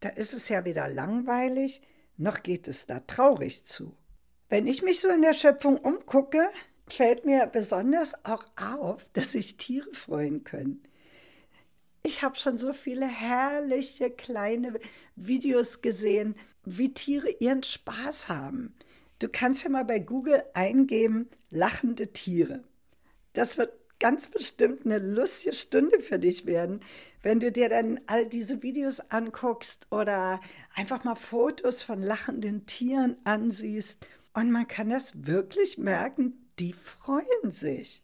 Da 0.00 0.10
ist 0.10 0.34
es 0.34 0.48
ja 0.48 0.64
weder 0.64 0.88
langweilig, 0.88 1.80
noch 2.22 2.42
geht 2.42 2.68
es 2.68 2.86
da 2.86 3.00
traurig 3.00 3.64
zu. 3.64 3.96
Wenn 4.48 4.66
ich 4.66 4.82
mich 4.82 5.00
so 5.00 5.08
in 5.08 5.22
der 5.22 5.34
Schöpfung 5.34 5.78
umgucke, 5.78 6.48
fällt 6.86 7.24
mir 7.24 7.46
besonders 7.46 8.24
auch 8.24 8.44
auf, 8.56 9.08
dass 9.12 9.32
sich 9.32 9.56
Tiere 9.56 9.92
freuen 9.92 10.44
können. 10.44 10.82
Ich 12.02 12.22
habe 12.22 12.36
schon 12.36 12.56
so 12.56 12.72
viele 12.72 13.06
herrliche 13.06 14.10
kleine 14.10 14.78
Videos 15.16 15.82
gesehen, 15.82 16.34
wie 16.64 16.92
Tiere 16.92 17.30
ihren 17.38 17.62
Spaß 17.62 18.28
haben. 18.28 18.74
Du 19.20 19.28
kannst 19.28 19.62
ja 19.64 19.70
mal 19.70 19.84
bei 19.84 20.00
Google 20.00 20.42
eingeben, 20.52 21.28
lachende 21.50 22.12
Tiere. 22.12 22.64
Das 23.32 23.56
wird 23.56 23.72
ganz 24.00 24.28
bestimmt 24.28 24.84
eine 24.84 24.98
lustige 24.98 25.54
Stunde 25.54 26.00
für 26.00 26.18
dich 26.18 26.44
werden, 26.44 26.80
wenn 27.22 27.40
du 27.40 27.52
dir 27.52 27.68
dann 27.68 28.00
all 28.06 28.26
diese 28.26 28.62
Videos 28.62 29.00
anguckst 29.10 29.86
oder 29.90 30.40
einfach 30.74 31.04
mal 31.04 31.14
Fotos 31.14 31.82
von 31.82 32.02
lachenden 32.02 32.66
Tieren 32.66 33.16
ansiehst. 33.24 34.04
Und 34.34 34.50
man 34.50 34.66
kann 34.66 34.88
das 34.88 35.26
wirklich 35.26 35.78
merken, 35.78 36.48
die 36.58 36.72
freuen 36.72 37.50
sich. 37.50 38.02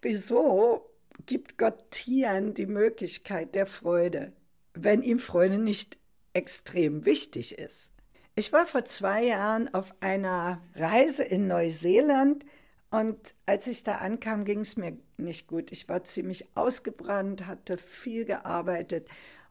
Wieso 0.00 0.90
gibt 1.26 1.58
Gott 1.58 1.90
Tieren 1.90 2.54
die 2.54 2.66
Möglichkeit 2.66 3.54
der 3.54 3.66
Freude, 3.66 4.32
wenn 4.74 5.02
ihm 5.02 5.18
Freude 5.18 5.58
nicht 5.58 5.98
extrem 6.32 7.04
wichtig 7.04 7.58
ist? 7.58 7.92
Ich 8.36 8.52
war 8.52 8.66
vor 8.66 8.84
zwei 8.84 9.24
Jahren 9.24 9.72
auf 9.72 9.94
einer 10.00 10.60
Reise 10.74 11.22
in 11.22 11.46
Neuseeland 11.46 12.44
und 12.90 13.34
als 13.46 13.66
ich 13.66 13.82
da 13.82 13.96
ankam, 13.96 14.44
ging 14.44 14.60
es 14.60 14.76
mir 14.76 14.96
nicht 15.16 15.46
gut. 15.46 15.72
Ich 15.72 15.88
war 15.88 16.04
ziemlich 16.04 16.56
ausgebrannt, 16.56 17.46
hatte 17.46 17.78
viel 17.78 18.24
gearbeitet 18.24 19.08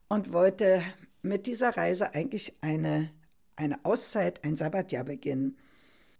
und 0.07 0.31
wollte 0.31 0.81
mit 1.21 1.47
dieser 1.47 1.75
Reise 1.75 2.13
eigentlich 2.13 2.53
eine, 2.61 3.09
eine 3.55 3.83
Auszeit, 3.83 4.43
ein 4.43 4.55
Sabbatjahr 4.55 5.03
beginnen. 5.03 5.57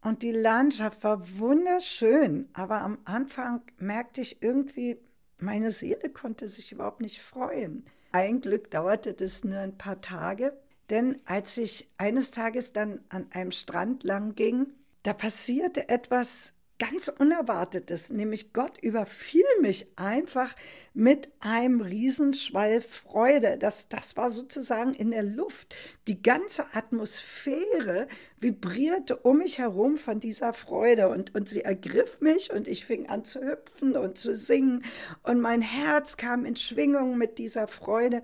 Und 0.02 0.22
die 0.22 0.32
Landschaft 0.32 1.04
war 1.04 1.40
wunderschön, 1.40 2.50
aber 2.54 2.82
am 2.82 2.98
Anfang 3.06 3.62
merkte 3.78 4.20
ich 4.22 4.42
irgendwie, 4.42 4.98
meine 5.38 5.72
Seele 5.72 6.10
konnte 6.10 6.48
sich 6.48 6.72
überhaupt 6.74 7.02
nicht 7.02 7.22
freuen. 7.22 7.86
Ein 8.12 8.42
Glück 8.42 8.70
dauerte 8.70 9.14
das 9.14 9.44
nur 9.44 9.60
ein 9.60 9.78
paar 9.78 10.02
Tage, 10.02 10.58
denn 10.90 11.20
als 11.26 11.58
ich 11.58 11.90
eines 11.98 12.32
Tages 12.32 12.74
dann 12.74 13.00
an 13.10 13.28
einem 13.32 13.52
Strand 13.52 14.04
lang 14.04 14.36
ging, 14.36 14.68
da 15.04 15.14
passierte 15.14 15.88
etwas 15.90 16.54
ganz 16.80 17.08
Unerwartetes, 17.08 18.10
nämlich 18.10 18.52
Gott 18.52 18.78
überfiel 18.82 19.46
mich 19.62 19.88
einfach 19.96 20.56
mit 20.94 21.30
einem 21.40 21.82
Riesenschwall 21.82 22.82
Freude. 22.82 23.58
Das, 23.58 23.90
das 23.90 24.18
war 24.18 24.30
sozusagen 24.30 24.94
in 24.94 25.12
der 25.12 25.24
Luft. 25.24 25.76
Die 26.08 26.22
ganze 26.22 26.66
Atmosphäre 26.74 28.08
vibrierte 28.40 29.18
um 29.18 29.38
mich 29.40 29.60
herum 29.60 29.98
von 29.98 30.20
dieser 30.20 30.54
Freude 30.54 31.10
und, 31.10 31.34
und 31.36 31.48
sie 31.48 31.62
ergriff 31.62 32.20
mich 32.22 32.52
und 32.52 32.68
ich 32.68 32.86
fing 32.86 33.08
an 33.08 33.24
zu 33.24 33.42
hüpfen 33.42 33.96
und 33.96 34.18
zu 34.18 34.36
singen 34.36 34.84
und 35.24 35.40
mein 35.42 35.62
Herz 35.62 36.18
kam 36.18 36.46
in 36.46 36.56
Schwingung 36.56 37.18
mit 37.18 37.38
dieser 37.38 37.68
Freude. 37.68 38.24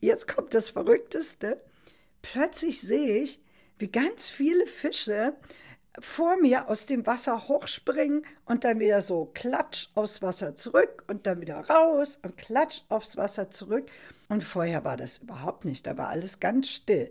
Jetzt 0.00 0.28
kommt 0.28 0.54
das 0.54 0.70
Verrückteste. 0.70 1.60
Plötzlich 2.22 2.80
sehe 2.80 3.22
ich, 3.22 3.40
wie 3.78 3.90
ganz 3.90 4.30
viele 4.30 4.66
Fische 4.66 5.34
vor 6.00 6.36
mir 6.36 6.68
aus 6.68 6.86
dem 6.86 7.06
Wasser 7.06 7.48
hochspringen 7.48 8.24
und 8.44 8.64
dann 8.64 8.80
wieder 8.80 9.02
so 9.02 9.30
klatsch 9.34 9.88
aufs 9.94 10.22
Wasser 10.22 10.54
zurück 10.54 11.04
und 11.08 11.26
dann 11.26 11.40
wieder 11.40 11.60
raus 11.68 12.18
und 12.22 12.36
klatsch 12.36 12.82
aufs 12.88 13.16
Wasser 13.16 13.50
zurück. 13.50 13.90
Und 14.28 14.44
vorher 14.44 14.84
war 14.84 14.96
das 14.96 15.18
überhaupt 15.18 15.64
nicht, 15.64 15.86
da 15.86 15.96
war 15.96 16.08
alles 16.08 16.40
ganz 16.40 16.68
still. 16.68 17.10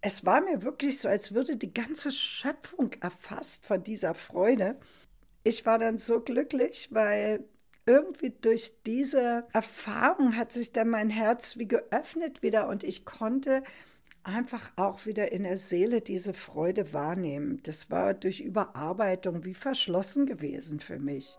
Es 0.00 0.24
war 0.24 0.40
mir 0.40 0.62
wirklich 0.62 0.98
so, 0.98 1.08
als 1.08 1.32
würde 1.34 1.56
die 1.56 1.72
ganze 1.72 2.10
Schöpfung 2.12 2.92
erfasst 3.00 3.64
von 3.66 3.82
dieser 3.84 4.14
Freude. 4.14 4.76
Ich 5.44 5.64
war 5.66 5.78
dann 5.78 5.98
so 5.98 6.20
glücklich, 6.20 6.88
weil 6.90 7.44
irgendwie 7.86 8.30
durch 8.30 8.74
diese 8.86 9.46
Erfahrung 9.52 10.36
hat 10.36 10.52
sich 10.52 10.72
dann 10.72 10.88
mein 10.88 11.10
Herz 11.10 11.58
wie 11.58 11.66
geöffnet 11.66 12.42
wieder 12.42 12.68
und 12.68 12.84
ich 12.84 13.04
konnte 13.04 13.62
einfach 14.24 14.70
auch 14.76 15.06
wieder 15.06 15.32
in 15.32 15.42
der 15.44 15.58
Seele 15.58 16.00
diese 16.00 16.34
Freude 16.34 16.92
wahrnehmen. 16.92 17.60
Das 17.64 17.90
war 17.90 18.14
durch 18.14 18.40
Überarbeitung 18.40 19.44
wie 19.44 19.54
verschlossen 19.54 20.26
gewesen 20.26 20.80
für 20.80 20.98
mich. 20.98 21.36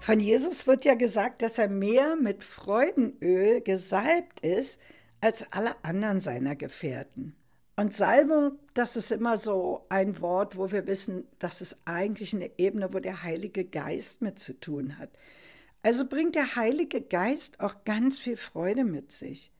Von 0.00 0.18
Jesus 0.18 0.66
wird 0.66 0.84
ja 0.84 0.94
gesagt, 0.94 1.42
dass 1.42 1.58
er 1.58 1.68
mehr 1.68 2.16
mit 2.16 2.42
Freudenöl 2.42 3.60
gesalbt 3.60 4.40
ist 4.40 4.80
als 5.20 5.46
alle 5.52 5.76
anderen 5.84 6.20
seiner 6.20 6.56
Gefährten. 6.56 7.36
Und 7.76 7.94
Salbung, 7.94 8.58
das 8.74 8.96
ist 8.96 9.10
immer 9.10 9.38
so 9.38 9.86
ein 9.88 10.20
Wort, 10.20 10.56
wo 10.56 10.70
wir 10.70 10.86
wissen, 10.86 11.26
das 11.38 11.60
ist 11.60 11.78
eigentlich 11.84 12.34
eine 12.34 12.50
Ebene, 12.58 12.92
wo 12.92 12.98
der 12.98 13.22
Heilige 13.22 13.64
Geist 13.64 14.20
mit 14.22 14.38
zu 14.38 14.58
tun 14.58 14.98
hat. 14.98 15.10
Also 15.82 16.06
bringt 16.06 16.34
der 16.34 16.56
Heilige 16.56 17.00
Geist 17.00 17.60
auch 17.60 17.84
ganz 17.84 18.18
viel 18.18 18.36
Freude 18.36 18.84
mit 18.84 19.12
sich. 19.12 19.50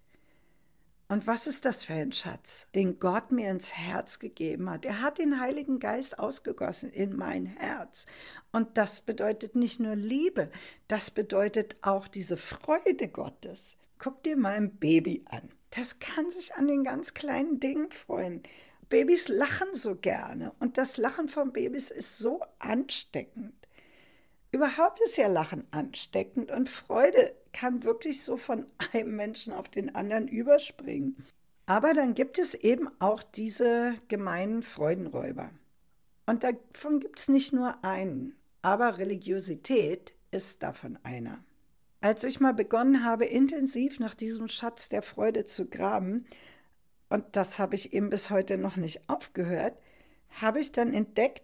Und 1.09 1.27
was 1.27 1.49
ist 1.49 1.65
das 1.65 1.83
für 1.83 1.95
ein 1.95 2.13
Schatz, 2.13 2.69
den 2.75 3.01
Gott 3.01 3.33
mir 3.33 3.51
ins 3.51 3.73
Herz 3.73 4.21
gegeben 4.21 4.71
hat? 4.71 4.85
Er 4.85 5.01
hat 5.01 5.19
den 5.19 5.41
Heiligen 5.41 5.81
Geist 5.81 6.21
ausgegossen 6.21 6.93
in 6.93 7.17
mein 7.17 7.47
Herz. 7.47 8.07
Und 8.53 8.77
das 8.77 9.01
bedeutet 9.01 9.57
nicht 9.57 9.81
nur 9.81 9.97
Liebe, 9.97 10.51
das 10.87 11.11
bedeutet 11.11 11.75
auch 11.83 12.07
diese 12.07 12.37
Freude 12.37 13.09
Gottes. 13.09 13.77
Guck 13.99 14.23
dir 14.23 14.37
mal 14.37 14.55
ein 14.55 14.77
Baby 14.77 15.25
an. 15.29 15.51
Das 15.71 15.99
kann 15.99 16.31
sich 16.31 16.55
an 16.55 16.69
den 16.69 16.85
ganz 16.85 17.13
kleinen 17.13 17.59
Dingen 17.59 17.91
freuen. 17.91 18.45
Babys 18.89 19.27
lachen 19.27 19.75
so 19.75 19.97
gerne 19.97 20.53
und 20.61 20.79
das 20.79 20.97
Lachen 20.97 21.29
von 21.29 21.53
Babys 21.53 21.91
ist 21.91 22.19
so 22.19 22.41
ansteckend. 22.61 23.60
Überhaupt 24.53 25.01
ist 25.01 25.17
ja 25.17 25.29
Lachen 25.29 25.67
ansteckend 25.71 26.51
und 26.51 26.69
Freude 26.69 27.35
kann 27.53 27.85
wirklich 27.85 28.23
so 28.23 28.37
von 28.37 28.67
einem 28.93 29.15
Menschen 29.15 29.53
auf 29.53 29.69
den 29.69 29.95
anderen 29.95 30.27
überspringen. 30.27 31.25
Aber 31.67 31.95
dann 31.95 32.15
gibt 32.15 32.39
es 32.39 32.55
eben 32.55 32.89
auch 32.99 33.23
diese 33.23 33.95
gemeinen 34.09 34.65
Freudenräuber. 34.65 35.51
Und 36.27 36.43
davon 36.43 36.99
gibt 37.01 37.21
es 37.21 37.29
nicht 37.29 37.53
nur 37.53 37.85
einen, 37.85 38.35
aber 38.63 38.99
Religiosität 38.99 40.13
ist 40.33 40.63
davon 40.63 40.99
einer. 41.05 41.45
Als 42.01 42.25
ich 42.25 42.41
mal 42.41 42.55
begonnen 42.55 43.05
habe, 43.05 43.27
intensiv 43.27 44.01
nach 44.01 44.15
diesem 44.15 44.49
Schatz 44.49 44.89
der 44.89 45.03
Freude 45.03 45.45
zu 45.45 45.67
graben, 45.67 46.25
und 47.09 47.25
das 47.33 47.59
habe 47.59 47.75
ich 47.75 47.93
eben 47.93 48.11
bis 48.11 48.31
heute 48.31 48.59
noch 48.59 48.77
nicht 48.77 49.09
aufgehört, 49.09 49.77
habe 50.41 50.61
ich 50.61 50.73
dann 50.73 50.95
entdeckt, 50.95 51.43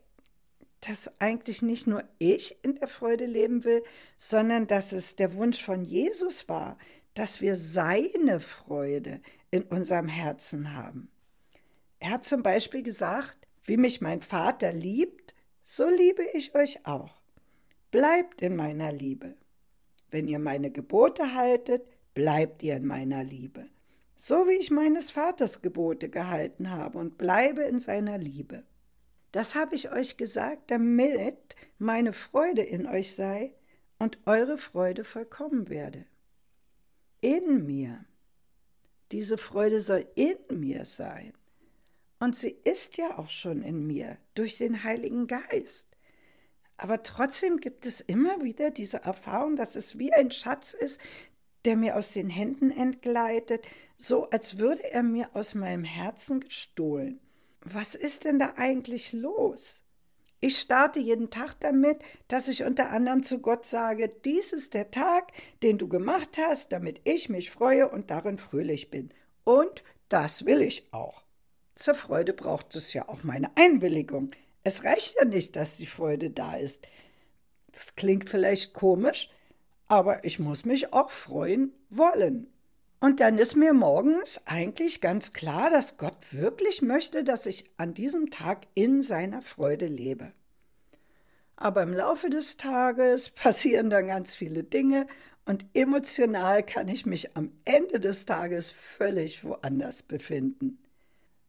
dass 0.80 1.20
eigentlich 1.20 1.62
nicht 1.62 1.86
nur 1.86 2.04
ich 2.18 2.56
in 2.62 2.76
der 2.76 2.88
Freude 2.88 3.26
leben 3.26 3.64
will, 3.64 3.82
sondern 4.16 4.66
dass 4.66 4.92
es 4.92 5.16
der 5.16 5.34
Wunsch 5.34 5.62
von 5.62 5.84
Jesus 5.84 6.48
war, 6.48 6.78
dass 7.14 7.40
wir 7.40 7.56
seine 7.56 8.40
Freude 8.40 9.20
in 9.50 9.62
unserem 9.62 10.08
Herzen 10.08 10.74
haben. 10.74 11.08
Er 11.98 12.10
hat 12.10 12.24
zum 12.24 12.42
Beispiel 12.42 12.82
gesagt, 12.82 13.38
wie 13.64 13.76
mich 13.76 14.00
mein 14.00 14.20
Vater 14.20 14.72
liebt, 14.72 15.34
so 15.64 15.88
liebe 15.88 16.22
ich 16.34 16.54
euch 16.54 16.86
auch. 16.86 17.20
Bleibt 17.90 18.42
in 18.42 18.54
meiner 18.54 18.92
Liebe. 18.92 19.34
Wenn 20.10 20.28
ihr 20.28 20.38
meine 20.38 20.70
Gebote 20.70 21.34
haltet, 21.34 21.82
bleibt 22.14 22.62
ihr 22.62 22.76
in 22.76 22.86
meiner 22.86 23.24
Liebe. 23.24 23.66
So 24.14 24.46
wie 24.46 24.52
ich 24.52 24.70
meines 24.70 25.10
Vaters 25.10 25.62
Gebote 25.62 26.08
gehalten 26.08 26.70
habe 26.70 26.98
und 26.98 27.18
bleibe 27.18 27.62
in 27.62 27.78
seiner 27.78 28.18
Liebe. 28.18 28.62
Das 29.36 29.54
habe 29.54 29.74
ich 29.74 29.92
euch 29.92 30.16
gesagt, 30.16 30.70
damit 30.70 31.56
meine 31.76 32.14
Freude 32.14 32.62
in 32.62 32.86
euch 32.86 33.14
sei 33.14 33.52
und 33.98 34.18
eure 34.24 34.56
Freude 34.56 35.04
vollkommen 35.04 35.68
werde. 35.68 36.06
In 37.20 37.66
mir. 37.66 38.02
Diese 39.12 39.36
Freude 39.36 39.82
soll 39.82 40.06
in 40.14 40.38
mir 40.58 40.86
sein. 40.86 41.34
Und 42.18 42.34
sie 42.34 42.56
ist 42.64 42.96
ja 42.96 43.18
auch 43.18 43.28
schon 43.28 43.62
in 43.62 43.86
mir 43.86 44.16
durch 44.34 44.56
den 44.56 44.84
Heiligen 44.84 45.26
Geist. 45.26 45.94
Aber 46.78 47.02
trotzdem 47.02 47.58
gibt 47.58 47.84
es 47.84 48.00
immer 48.00 48.42
wieder 48.42 48.70
diese 48.70 49.02
Erfahrung, 49.02 49.54
dass 49.54 49.76
es 49.76 49.98
wie 49.98 50.14
ein 50.14 50.30
Schatz 50.30 50.72
ist, 50.72 50.98
der 51.66 51.76
mir 51.76 51.96
aus 51.96 52.14
den 52.14 52.30
Händen 52.30 52.70
entgleitet, 52.70 53.66
so 53.98 54.30
als 54.30 54.56
würde 54.56 54.90
er 54.90 55.02
mir 55.02 55.28
aus 55.36 55.54
meinem 55.54 55.84
Herzen 55.84 56.40
gestohlen 56.40 57.20
was 57.72 57.94
ist 57.94 58.24
denn 58.24 58.38
da 58.38 58.54
eigentlich 58.56 59.12
los? 59.12 59.82
Ich 60.40 60.58
starte 60.58 61.00
jeden 61.00 61.30
Tag 61.30 61.58
damit, 61.60 61.98
dass 62.28 62.48
ich 62.48 62.62
unter 62.62 62.90
anderem 62.90 63.22
zu 63.22 63.40
Gott 63.40 63.64
sage, 63.64 64.12
dies 64.24 64.52
ist 64.52 64.74
der 64.74 64.90
Tag, 64.90 65.32
den 65.62 65.78
du 65.78 65.88
gemacht 65.88 66.38
hast, 66.38 66.72
damit 66.72 67.00
ich 67.04 67.28
mich 67.28 67.50
freue 67.50 67.88
und 67.88 68.10
darin 68.10 68.38
fröhlich 68.38 68.90
bin. 68.90 69.10
Und 69.44 69.82
das 70.08 70.44
will 70.44 70.60
ich 70.60 70.92
auch. 70.92 71.22
Zur 71.74 71.94
Freude 71.94 72.32
braucht 72.32 72.76
es 72.76 72.92
ja 72.92 73.08
auch 73.08 73.22
meine 73.22 73.50
Einwilligung. 73.56 74.30
Es 74.62 74.84
reicht 74.84 75.16
ja 75.18 75.24
nicht, 75.24 75.56
dass 75.56 75.78
die 75.78 75.86
Freude 75.86 76.30
da 76.30 76.56
ist. 76.56 76.86
Das 77.72 77.96
klingt 77.96 78.30
vielleicht 78.30 78.72
komisch, 78.74 79.30
aber 79.86 80.24
ich 80.24 80.38
muss 80.38 80.64
mich 80.64 80.92
auch 80.92 81.10
freuen 81.10 81.72
wollen. 81.90 82.46
Und 82.98 83.20
dann 83.20 83.38
ist 83.38 83.56
mir 83.56 83.74
morgens 83.74 84.40
eigentlich 84.46 85.00
ganz 85.00 85.32
klar, 85.32 85.70
dass 85.70 85.98
Gott 85.98 86.32
wirklich 86.32 86.80
möchte, 86.82 87.24
dass 87.24 87.46
ich 87.46 87.70
an 87.76 87.94
diesem 87.94 88.30
Tag 88.30 88.66
in 88.74 89.02
seiner 89.02 89.42
Freude 89.42 89.86
lebe. 89.86 90.32
Aber 91.56 91.82
im 91.82 91.92
Laufe 91.92 92.30
des 92.30 92.56
Tages 92.56 93.30
passieren 93.34 93.90
dann 93.90 94.06
ganz 94.06 94.34
viele 94.34 94.64
Dinge 94.64 95.06
und 95.44 95.64
emotional 95.74 96.62
kann 96.64 96.88
ich 96.88 97.06
mich 97.06 97.36
am 97.36 97.52
Ende 97.64 98.00
des 98.00 98.26
Tages 98.26 98.72
völlig 98.72 99.44
woanders 99.44 100.02
befinden. 100.02 100.78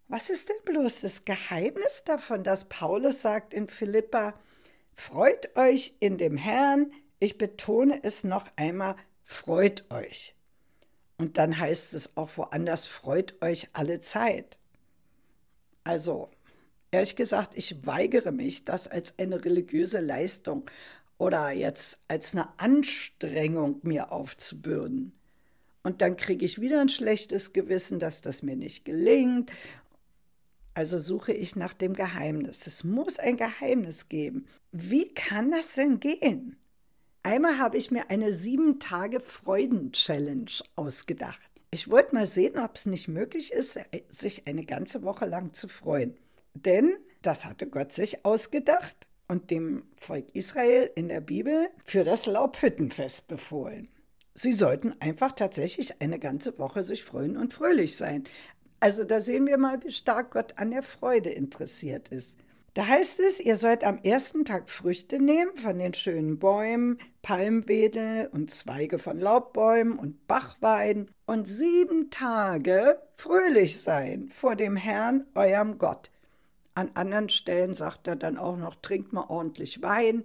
Was 0.07 0.29
ist 0.29 0.49
denn 0.49 0.57
bloß 0.63 1.01
das 1.01 1.25
Geheimnis 1.25 2.03
davon, 2.05 2.43
dass 2.43 2.69
Paulus 2.69 3.21
sagt 3.21 3.53
in 3.53 3.67
Philippa, 3.67 4.33
Freut 4.99 5.55
euch 5.55 5.93
in 5.99 6.17
dem 6.17 6.37
Herrn, 6.37 6.91
ich 7.19 7.37
betone 7.37 8.03
es 8.03 8.23
noch 8.23 8.45
einmal, 8.55 8.95
freut 9.23 9.89
euch. 9.91 10.36
Und 11.17 11.37
dann 11.37 11.57
heißt 11.57 11.93
es 11.93 12.15
auch 12.15 12.37
woanders, 12.37 12.85
freut 12.85 13.41
euch 13.41 13.69
alle 13.73 13.99
Zeit. 13.99 14.57
Also, 15.83 16.29
ehrlich 16.91 17.15
gesagt, 17.15 17.55
ich 17.55 17.85
weigere 17.85 18.31
mich, 18.31 18.65
das 18.65 18.87
als 18.87 19.17
eine 19.17 19.43
religiöse 19.43 19.99
Leistung 19.99 20.69
oder 21.17 21.51
jetzt 21.51 21.99
als 22.07 22.33
eine 22.33 22.47
Anstrengung 22.59 23.79
mir 23.83 24.11
aufzubürden. 24.11 25.13
Und 25.83 26.01
dann 26.01 26.17
kriege 26.17 26.45
ich 26.45 26.61
wieder 26.61 26.81
ein 26.81 26.89
schlechtes 26.89 27.53
Gewissen, 27.53 27.97
dass 27.99 28.21
das 28.21 28.43
mir 28.43 28.55
nicht 28.55 28.85
gelingt. 28.85 29.51
Also 30.73 30.99
suche 30.99 31.33
ich 31.33 31.55
nach 31.55 31.73
dem 31.73 31.93
Geheimnis. 31.93 32.67
Es 32.67 32.83
muss 32.83 33.17
ein 33.17 33.37
Geheimnis 33.37 34.09
geben. 34.09 34.45
Wie 34.71 35.13
kann 35.13 35.49
das 35.49 35.73
denn 35.73 35.99
gehen? 35.99 36.57
Einmal 37.27 37.57
habe 37.57 37.75
ich 37.75 37.91
mir 37.91 38.09
eine 38.09 38.31
sieben 38.31 38.79
Tage 38.79 39.19
Freuden-Challenge 39.19 40.49
ausgedacht. 40.77 41.41
Ich 41.71 41.89
wollte 41.89 42.15
mal 42.15 42.25
sehen, 42.25 42.57
ob 42.57 42.77
es 42.77 42.85
nicht 42.85 43.09
möglich 43.09 43.51
ist, 43.51 43.77
sich 44.07 44.47
eine 44.47 44.63
ganze 44.63 45.03
Woche 45.03 45.25
lang 45.25 45.51
zu 45.51 45.67
freuen. 45.67 46.15
Denn 46.53 46.95
das 47.21 47.43
hatte 47.43 47.67
Gott 47.67 47.91
sich 47.91 48.23
ausgedacht 48.23 48.95
und 49.27 49.51
dem 49.51 49.83
Volk 49.99 50.33
Israel 50.35 50.89
in 50.95 51.09
der 51.09 51.19
Bibel 51.19 51.67
für 51.83 52.05
das 52.05 52.27
Laubhüttenfest 52.27 53.27
befohlen. 53.27 53.89
Sie 54.33 54.53
sollten 54.53 54.95
einfach 55.01 55.33
tatsächlich 55.33 56.01
eine 56.01 56.19
ganze 56.19 56.57
Woche 56.57 56.81
sich 56.81 57.03
freuen 57.03 57.35
und 57.35 57.53
fröhlich 57.53 57.97
sein. 57.97 58.23
Also 58.79 59.03
da 59.03 59.19
sehen 59.19 59.47
wir 59.47 59.57
mal, 59.57 59.83
wie 59.83 59.91
stark 59.91 60.31
Gott 60.31 60.53
an 60.57 60.71
der 60.71 60.81
Freude 60.81 61.31
interessiert 61.31 62.07
ist. 62.07 62.37
Da 62.77 62.85
heißt 62.85 63.21
es, 63.21 63.39
ihr 63.39 63.55
sollt 63.55 63.83
am 63.83 63.97
ersten 64.03 64.45
Tag 64.45 64.69
Früchte 64.69 65.19
nehmen 65.19 65.57
von 65.57 65.79
den 65.79 65.95
schönen 65.95 66.37
Bäumen, 66.37 66.99
Palmwedel 67.23 68.29
und 68.31 68.51
Zweige 68.51 68.99
von 68.99 69.19
Laubbäumen 69.19 69.97
und 69.97 70.27
Bachweiden 70.27 71.09
und 71.25 71.47
sieben 71.47 72.11
Tage 72.11 73.01
fröhlich 73.15 73.81
sein 73.81 74.29
vor 74.29 74.55
dem 74.55 74.75
Herrn, 74.75 75.25
eurem 75.33 75.79
Gott. 75.79 76.11
An 76.75 76.91
anderen 76.93 77.29
Stellen 77.29 77.73
sagt 77.73 78.05
er 78.05 78.15
dann 78.15 78.37
auch 78.37 78.57
noch, 78.57 78.75
trinkt 78.75 79.11
mal 79.11 79.25
ordentlich 79.27 79.81
Wein. 79.81 80.23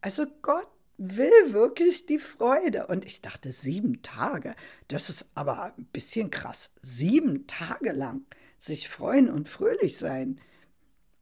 Also 0.00 0.24
Gott 0.42 0.66
will 0.98 1.52
wirklich 1.52 2.06
die 2.06 2.18
Freude. 2.18 2.88
Und 2.88 3.04
ich 3.04 3.22
dachte, 3.22 3.52
sieben 3.52 4.02
Tage, 4.02 4.56
das 4.88 5.10
ist 5.10 5.28
aber 5.36 5.74
ein 5.76 5.84
bisschen 5.92 6.32
krass. 6.32 6.72
Sieben 6.82 7.46
Tage 7.46 7.92
lang 7.92 8.26
sich 8.58 8.88
freuen 8.88 9.30
und 9.30 9.48
fröhlich 9.48 9.96
sein. 9.96 10.40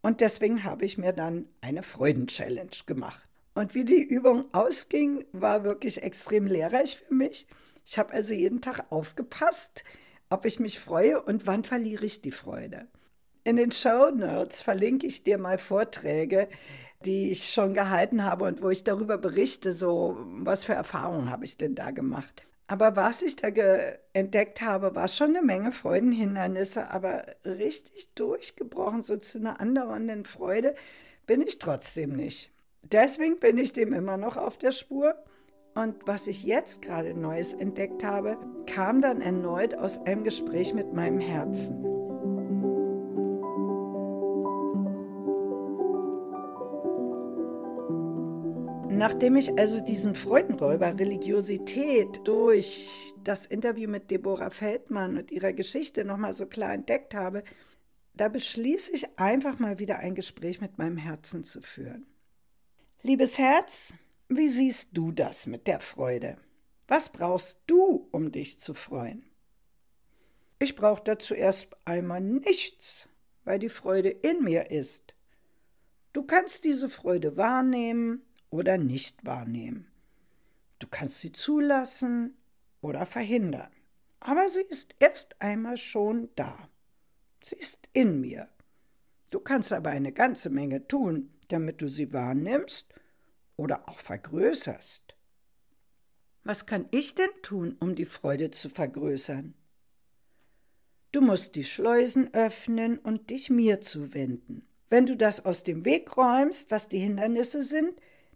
Und 0.02 0.20
deswegen 0.20 0.64
habe 0.64 0.84
ich 0.84 0.98
mir 0.98 1.12
dann 1.12 1.46
eine 1.60 1.82
Freuden-Challenge 1.82 2.70
gemacht. 2.86 3.26
Und 3.54 3.74
wie 3.74 3.84
die 3.84 4.02
Übung 4.02 4.46
ausging, 4.52 5.24
war 5.32 5.62
wirklich 5.64 6.02
extrem 6.02 6.46
lehrreich 6.46 6.96
für 6.96 7.14
mich. 7.14 7.46
Ich 7.84 7.98
habe 7.98 8.12
also 8.12 8.34
jeden 8.34 8.60
Tag 8.60 8.90
aufgepasst, 8.90 9.84
ob 10.30 10.44
ich 10.44 10.58
mich 10.58 10.80
freue 10.80 11.22
und 11.22 11.46
wann 11.46 11.62
verliere 11.62 12.04
ich 12.04 12.20
die 12.20 12.32
Freude. 12.32 12.86
In 13.44 13.56
den 13.56 13.72
Show 13.72 14.10
Notes 14.10 14.60
verlinke 14.60 15.06
ich 15.06 15.24
dir 15.24 15.38
mal 15.38 15.58
Vorträge, 15.58 16.48
die 17.04 17.30
ich 17.30 17.52
schon 17.52 17.74
gehalten 17.74 18.24
habe 18.24 18.44
und 18.44 18.62
wo 18.62 18.70
ich 18.70 18.84
darüber 18.84 19.18
berichte, 19.18 19.72
so 19.72 20.16
was 20.24 20.64
für 20.64 20.74
Erfahrungen 20.74 21.30
habe 21.30 21.44
ich 21.44 21.56
denn 21.56 21.74
da 21.74 21.90
gemacht. 21.90 22.44
Aber 22.72 22.96
was 22.96 23.20
ich 23.20 23.36
da 23.36 23.48
entdeckt 24.14 24.62
habe, 24.62 24.94
war 24.94 25.06
schon 25.06 25.36
eine 25.36 25.42
Menge 25.44 25.72
Freudenhindernisse, 25.72 26.90
aber 26.90 27.26
richtig 27.44 28.14
durchgebrochen, 28.14 29.02
so 29.02 29.18
zu 29.18 29.36
einer 29.36 29.60
andauernden 29.60 30.24
Freude, 30.24 30.72
bin 31.26 31.42
ich 31.42 31.58
trotzdem 31.58 32.16
nicht. 32.16 32.50
Deswegen 32.80 33.38
bin 33.40 33.58
ich 33.58 33.74
dem 33.74 33.92
immer 33.92 34.16
noch 34.16 34.38
auf 34.38 34.56
der 34.56 34.72
Spur. 34.72 35.14
Und 35.74 35.96
was 36.06 36.26
ich 36.26 36.44
jetzt 36.44 36.80
gerade 36.80 37.12
Neues 37.12 37.52
entdeckt 37.52 38.04
habe, 38.04 38.38
kam 38.64 39.02
dann 39.02 39.20
erneut 39.20 39.74
aus 39.74 39.98
einem 40.06 40.24
Gespräch 40.24 40.72
mit 40.72 40.94
meinem 40.94 41.20
Herzen. 41.20 41.91
Nachdem 49.02 49.34
ich 49.34 49.58
also 49.58 49.80
diesen 49.80 50.14
Freudenräuber 50.14 50.96
Religiosität 50.96 52.20
durch 52.22 53.12
das 53.24 53.46
Interview 53.46 53.90
mit 53.90 54.12
Deborah 54.12 54.50
Feldmann 54.50 55.16
und 55.16 55.32
ihrer 55.32 55.52
Geschichte 55.52 56.04
nochmal 56.04 56.34
so 56.34 56.46
klar 56.46 56.72
entdeckt 56.72 57.12
habe, 57.12 57.42
da 58.14 58.28
beschließe 58.28 58.92
ich 58.92 59.18
einfach 59.18 59.58
mal 59.58 59.80
wieder 59.80 59.98
ein 59.98 60.14
Gespräch 60.14 60.60
mit 60.60 60.78
meinem 60.78 60.98
Herzen 60.98 61.42
zu 61.42 61.62
führen. 61.62 62.06
Liebes 63.02 63.38
Herz, 63.38 63.92
wie 64.28 64.48
siehst 64.48 64.90
du 64.92 65.10
das 65.10 65.48
mit 65.48 65.66
der 65.66 65.80
Freude? 65.80 66.36
Was 66.86 67.08
brauchst 67.08 67.58
du, 67.66 68.08
um 68.12 68.30
dich 68.30 68.60
zu 68.60 68.72
freuen? 68.72 69.24
Ich 70.60 70.76
brauche 70.76 71.02
dazu 71.02 71.34
erst 71.34 71.70
einmal 71.84 72.20
nichts, 72.20 73.08
weil 73.42 73.58
die 73.58 73.68
Freude 73.68 74.10
in 74.10 74.44
mir 74.44 74.70
ist. 74.70 75.16
Du 76.12 76.22
kannst 76.22 76.62
diese 76.62 76.88
Freude 76.88 77.36
wahrnehmen 77.36 78.22
oder 78.52 78.78
nicht 78.78 79.24
wahrnehmen. 79.24 79.88
Du 80.78 80.86
kannst 80.86 81.20
sie 81.20 81.32
zulassen 81.32 82.36
oder 82.80 83.06
verhindern. 83.06 83.70
Aber 84.20 84.48
sie 84.48 84.60
ist 84.60 84.94
erst 85.00 85.40
einmal 85.40 85.76
schon 85.76 86.28
da. 86.36 86.68
Sie 87.42 87.56
ist 87.56 87.88
in 87.92 88.20
mir. 88.20 88.48
Du 89.30 89.40
kannst 89.40 89.72
aber 89.72 89.90
eine 89.90 90.12
ganze 90.12 90.50
Menge 90.50 90.86
tun, 90.86 91.32
damit 91.48 91.80
du 91.80 91.88
sie 91.88 92.12
wahrnimmst 92.12 92.94
oder 93.56 93.88
auch 93.88 93.98
vergrößerst. 93.98 95.16
Was 96.44 96.66
kann 96.66 96.86
ich 96.90 97.14
denn 97.14 97.30
tun, 97.42 97.76
um 97.80 97.94
die 97.94 98.04
Freude 98.04 98.50
zu 98.50 98.68
vergrößern? 98.68 99.54
Du 101.10 101.20
musst 101.20 101.56
die 101.56 101.64
Schleusen 101.64 102.34
öffnen 102.34 102.98
und 102.98 103.30
dich 103.30 103.48
mir 103.50 103.80
zuwenden. 103.80 104.66
Wenn 104.90 105.06
du 105.06 105.16
das 105.16 105.44
aus 105.44 105.62
dem 105.62 105.84
Weg 105.84 106.16
räumst, 106.16 106.70
was 106.70 106.88
die 106.88 106.98
Hindernisse 106.98 107.62
sind, 107.62 107.94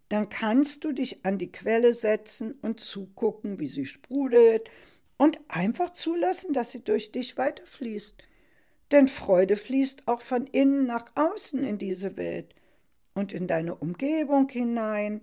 dann 0.09 0.29
kannst 0.29 0.83
du 0.83 0.91
dich 0.91 1.25
an 1.25 1.37
die 1.37 1.51
Quelle 1.51 1.93
setzen 1.93 2.53
und 2.61 2.79
zugucken, 2.79 3.59
wie 3.59 3.67
sie 3.67 3.85
sprudelt 3.85 4.69
und 5.17 5.39
einfach 5.47 5.89
zulassen, 5.89 6.53
dass 6.53 6.71
sie 6.71 6.83
durch 6.83 7.11
dich 7.11 7.37
weiterfließt. 7.37 8.15
Denn 8.91 9.07
Freude 9.07 9.57
fließt 9.57 10.07
auch 10.07 10.21
von 10.21 10.47
innen 10.47 10.85
nach 10.85 11.05
außen 11.15 11.63
in 11.63 11.77
diese 11.77 12.15
Welt 12.15 12.55
und 13.13 13.33
in 13.33 13.47
deine 13.47 13.75
Umgebung 13.75 14.47
hinein. 14.49 15.21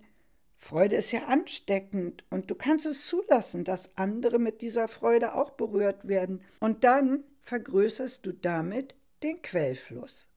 Freude 0.58 0.96
ist 0.96 1.12
ja 1.12 1.26
ansteckend 1.26 2.24
und 2.30 2.50
du 2.50 2.54
kannst 2.54 2.86
es 2.86 3.06
zulassen, 3.06 3.64
dass 3.64 3.96
andere 3.96 4.38
mit 4.38 4.60
dieser 4.60 4.88
Freude 4.88 5.34
auch 5.34 5.50
berührt 5.50 6.08
werden. 6.08 6.42
Und 6.60 6.84
dann 6.84 7.24
vergrößerst 7.42 8.24
du 8.26 8.32
damit 8.32 8.94
den 9.22 9.40
Quellfluss. 9.40 10.28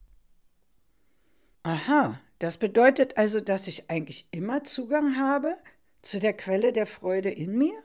Aha, 1.62 2.20
das 2.38 2.56
bedeutet 2.56 3.16
also, 3.16 3.40
dass 3.40 3.66
ich 3.66 3.90
eigentlich 3.90 4.28
immer 4.30 4.64
Zugang 4.64 5.16
habe 5.18 5.56
zu 6.02 6.20
der 6.20 6.34
Quelle 6.34 6.72
der 6.72 6.86
Freude 6.86 7.30
in 7.30 7.56
mir? 7.58 7.82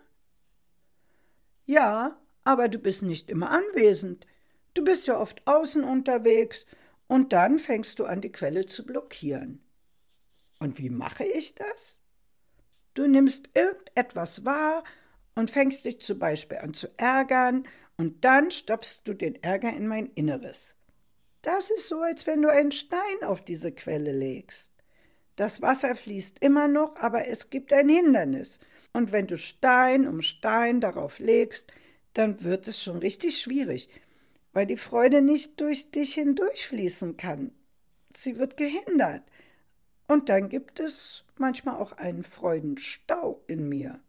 Ja, 1.65 2.19
aber 2.43 2.69
du 2.69 2.77
bist 2.77 3.03
nicht 3.03 3.31
immer 3.31 3.51
anwesend. 3.51 4.27
Du 4.73 4.83
bist 4.83 5.07
ja 5.07 5.19
oft 5.19 5.45
außen 5.47 5.83
unterwegs 5.83 6.65
und 7.07 7.33
dann 7.33 7.59
fängst 7.59 7.99
du 7.99 8.05
an, 8.05 8.21
die 8.21 8.31
Quelle 8.31 8.65
zu 8.65 8.85
blockieren. 8.85 9.63
Und 10.59 10.77
wie 10.77 10.89
mache 10.89 11.23
ich 11.23 11.55
das? 11.55 11.99
Du 12.93 13.07
nimmst 13.07 13.49
irgendetwas 13.55 14.45
wahr 14.45 14.83
und 15.35 15.49
fängst 15.49 15.85
dich 15.85 15.99
zum 16.01 16.19
Beispiel 16.19 16.57
an 16.57 16.73
zu 16.73 16.87
ärgern 16.97 17.67
und 17.97 18.23
dann 18.23 18.51
stopfst 18.51 19.01
du 19.05 19.13
den 19.13 19.41
Ärger 19.41 19.73
in 19.73 19.87
mein 19.87 20.07
Inneres. 20.13 20.75
Das 21.43 21.69
ist 21.69 21.89
so, 21.89 22.01
als 22.01 22.25
wenn 22.25 22.41
du 22.41 22.49
einen 22.49 22.71
Stein 22.71 23.23
auf 23.23 23.43
diese 23.43 23.73
Quelle 23.73 24.13
legst. 24.13 24.71
Das 25.35 25.61
Wasser 25.61 25.95
fließt 25.95 26.37
immer 26.39 26.67
noch, 26.67 26.95
aber 26.95 27.27
es 27.27 27.49
gibt 27.49 27.73
ein 27.73 27.89
Hindernis. 27.89 28.59
Und 28.93 29.11
wenn 29.11 29.27
du 29.27 29.37
Stein 29.37 30.07
um 30.07 30.21
Stein 30.21 30.79
darauf 30.79 31.19
legst, 31.19 31.71
dann 32.13 32.43
wird 32.43 32.67
es 32.67 32.81
schon 32.81 32.97
richtig 32.97 33.41
schwierig, 33.41 33.89
weil 34.53 34.65
die 34.65 34.77
Freude 34.77 35.21
nicht 35.21 35.59
durch 35.59 35.91
dich 35.91 36.13
hindurchfließen 36.13 37.17
kann. 37.17 37.51
Sie 38.15 38.37
wird 38.37 38.55
gehindert. 38.55 39.23
Und 40.07 40.29
dann 40.29 40.47
gibt 40.47 40.79
es 40.79 41.25
manchmal 41.37 41.75
auch 41.75 41.91
einen 41.93 42.23
Freudenstau 42.23 43.43
in 43.47 43.67
mir. 43.67 43.99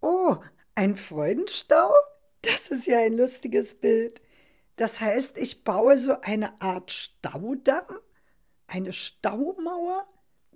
Oh, 0.00 0.36
ein 0.76 0.94
Freudenstau? 0.94 1.92
Das 2.42 2.68
ist 2.68 2.86
ja 2.86 2.98
ein 2.98 3.16
lustiges 3.16 3.74
Bild. 3.74 4.20
Das 4.78 5.00
heißt, 5.00 5.38
ich 5.38 5.64
baue 5.64 5.98
so 5.98 6.20
eine 6.20 6.62
Art 6.62 6.92
Staudamm, 6.92 7.98
eine 8.68 8.92
Staumauer. 8.92 10.06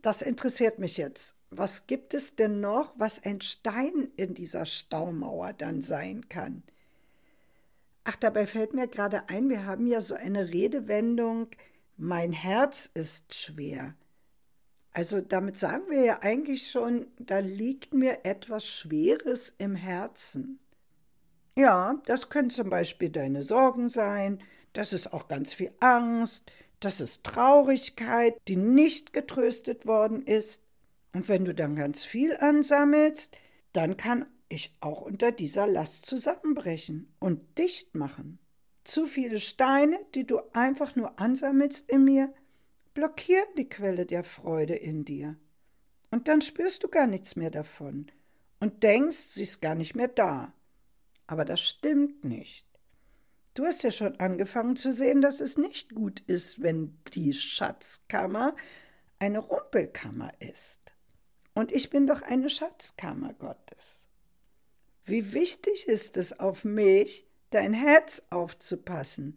Das 0.01 0.23
interessiert 0.23 0.79
mich 0.79 0.97
jetzt. 0.97 1.35
Was 1.51 1.89
gibt 1.89 2.15
es 2.15 2.37
denn 2.37 2.61
noch, 2.61 2.95
was 2.97 3.25
ein 3.25 3.41
Stein 3.41 4.13
in 4.15 4.33
dieser 4.33 4.65
Staumauer 4.65 5.53
dann 5.55 5.81
sein 5.81 6.29
kann? 6.29 6.63
Ach, 8.05 8.15
dabei 8.15 8.47
fällt 8.47 8.75
mir 8.75 8.87
gerade 8.87 9.29
ein, 9.29 9.49
wir 9.49 9.67
haben 9.67 9.89
ja 9.89 10.01
so 10.01 10.15
eine 10.15 10.53
Redewendung, 10.53 11.49
mein 11.97 12.33
Herz 12.33 12.89
ist 12.95 13.35
schwer. 13.35 13.97
Also 14.93 15.21
damit 15.21 15.59
sagen 15.59 15.91
wir 15.91 16.05
ja 16.05 16.23
eigentlich 16.23 16.71
schon, 16.71 17.09
da 17.19 17.41
liegt 17.41 17.93
mir 17.93 18.25
etwas 18.25 18.65
Schweres 18.65 19.53
im 19.59 19.75
Herzen. 19.75 20.61
Ja, 21.57 22.01
das 22.07 22.31
können 22.31 22.51
zum 22.51 22.71
Beispiel 22.71 23.11
deine 23.11 23.43
Sorgen 23.43 23.89
sein, 23.89 24.43
das 24.73 24.93
ist 24.93 25.13
auch 25.13 25.29
ganz 25.29 25.53
viel 25.53 25.73
Angst, 25.81 26.51
das 26.81 27.01
ist 27.01 27.25
Traurigkeit, 27.25 28.37
die 28.49 28.57
nicht 28.57 29.13
getröstet 29.13 29.87
worden 29.87 30.23
ist. 30.23 30.63
Und 31.13 31.29
wenn 31.29 31.45
du 31.45 31.55
dann 31.55 31.77
ganz 31.77 32.05
viel 32.05 32.37
ansammelst, 32.37 33.37
dann 33.73 33.97
kann 33.97 34.27
ich 34.49 34.75
auch 34.81 35.03
unter 35.03 35.31
dieser 35.31 35.67
Last 35.67 36.07
zusammenbrechen 36.07 37.13
und 37.21 37.59
dicht 37.59 37.95
machen. 37.95 38.39
Zu 38.85 39.07
viele 39.07 39.39
Steine, 39.39 39.99
die 40.15 40.27
du 40.27 40.41
einfach 40.53 40.97
nur 40.97 41.21
ansammelst 41.21 41.89
in 41.91 42.05
mir, 42.05 42.33
blockieren 42.95 43.47
die 43.57 43.69
Quelle 43.69 44.07
der 44.07 44.25
Freude 44.25 44.75
in 44.75 45.05
dir. 45.05 45.37
Und 46.11 46.29
dann 46.29 46.41
spürst 46.41 46.83
du 46.83 46.89
gar 46.89 47.07
nichts 47.07 47.37
mehr 47.37 47.51
davon 47.51 48.07
und 48.61 48.83
denkst, 48.83 49.17
sie 49.17 49.43
ist 49.43 49.63
gar 49.63 49.75
nicht 49.75 49.95
mehr 49.95 50.09
da. 50.09 50.53
Aber 51.27 51.45
das 51.45 51.61
stimmt 51.61 52.25
nicht. 52.25 52.67
Du 53.55 53.67
hast 53.67 53.83
ja 53.83 53.91
schon 53.91 54.19
angefangen 54.19 54.77
zu 54.77 54.93
sehen, 54.93 55.21
dass 55.21 55.41
es 55.41 55.59
nicht 55.59 55.95
gut 55.95 56.21
ist, 56.21 56.63
wenn 56.63 56.99
die 57.13 57.35
Schatzkammer 57.35 58.55
eine 59.19 59.41
Rumpelkammer 59.41 60.33
ist. 60.41 60.81
Und 61.55 61.71
ich 61.71 61.91
bin 61.91 62.07
doch 62.07 62.23
eine 62.23 62.49
Schatzkammer 62.49 63.35
Gottes. 63.35 64.09
Wie 65.05 65.33
wichtig 65.33 65.87
ist 65.87 66.17
es 66.17 66.39
auf 66.41 66.65
mich, 66.65 67.27
dein 67.51 67.75
Herz 67.75 68.23
aufzupassen, 68.31 69.37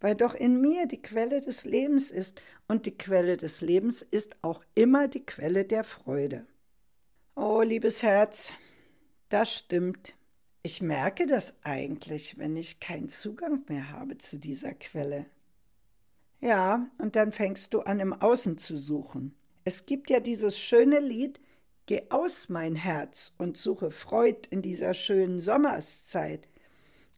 weil 0.00 0.14
doch 0.14 0.34
in 0.34 0.60
mir 0.60 0.86
die 0.86 1.00
Quelle 1.00 1.40
des 1.40 1.64
Lebens 1.64 2.10
ist 2.10 2.42
und 2.68 2.84
die 2.84 2.98
Quelle 2.98 3.38
des 3.38 3.62
Lebens 3.62 4.02
ist 4.02 4.36
auch 4.42 4.62
immer 4.74 5.08
die 5.08 5.24
Quelle 5.24 5.64
der 5.64 5.84
Freude. 5.84 6.46
Oh, 7.34 7.62
liebes 7.62 8.02
Herz, 8.02 8.52
das 9.30 9.52
stimmt. 9.54 10.14
Ich 10.66 10.80
merke 10.80 11.26
das 11.26 11.58
eigentlich, 11.62 12.38
wenn 12.38 12.56
ich 12.56 12.80
keinen 12.80 13.10
Zugang 13.10 13.64
mehr 13.68 13.92
habe 13.92 14.16
zu 14.16 14.38
dieser 14.38 14.72
Quelle. 14.72 15.26
Ja, 16.40 16.88
und 16.96 17.16
dann 17.16 17.32
fängst 17.32 17.74
du 17.74 17.80
an, 17.80 18.00
im 18.00 18.14
Außen 18.14 18.56
zu 18.56 18.78
suchen. 18.78 19.34
Es 19.66 19.84
gibt 19.84 20.08
ja 20.08 20.20
dieses 20.20 20.58
schöne 20.58 21.00
Lied, 21.00 21.38
Geh 21.84 22.04
aus, 22.08 22.48
mein 22.48 22.76
Herz, 22.76 23.34
und 23.36 23.58
suche 23.58 23.90
Freud 23.90 24.48
in 24.48 24.62
dieser 24.62 24.94
schönen 24.94 25.38
Sommerszeit. 25.38 26.48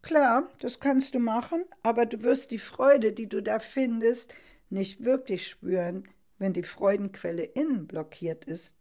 Klar, 0.02 0.50
das 0.58 0.80
kannst 0.80 1.14
du 1.14 1.20
machen, 1.20 1.64
aber 1.84 2.04
du 2.04 2.24
wirst 2.24 2.50
die 2.50 2.58
Freude, 2.58 3.12
die 3.12 3.28
du 3.28 3.40
da 3.40 3.60
findest, 3.60 4.34
nicht 4.70 5.04
wirklich 5.04 5.46
spüren, 5.46 6.08
wenn 6.38 6.52
die 6.52 6.64
Freudenquelle 6.64 7.44
innen 7.44 7.86
blockiert 7.86 8.44
ist. 8.44 8.74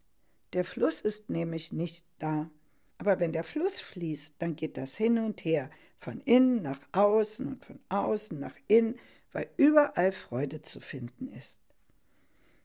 Der 0.54 0.66
Fluss 0.66 1.02
ist 1.02 1.30
nämlich 1.30 1.72
nicht 1.72 2.04
da. 2.18 2.50
Aber 2.98 3.20
wenn 3.20 3.34
der 3.34 3.44
Fluss 3.44 3.80
fließt, 3.80 4.36
dann 4.40 4.56
geht 4.56 4.78
das 4.78 4.96
hin 4.96 5.18
und 5.18 5.44
her, 5.44 5.70
von 6.00 6.22
innen 6.22 6.62
nach 6.62 6.80
außen 6.92 7.48
und 7.48 7.66
von 7.66 7.80
außen 7.90 8.40
nach 8.40 8.56
innen, 8.68 9.00
weil 9.32 9.50
überall 9.58 10.12
Freude 10.12 10.62
zu 10.62 10.80
finden 10.80 11.28
ist. 11.28 11.60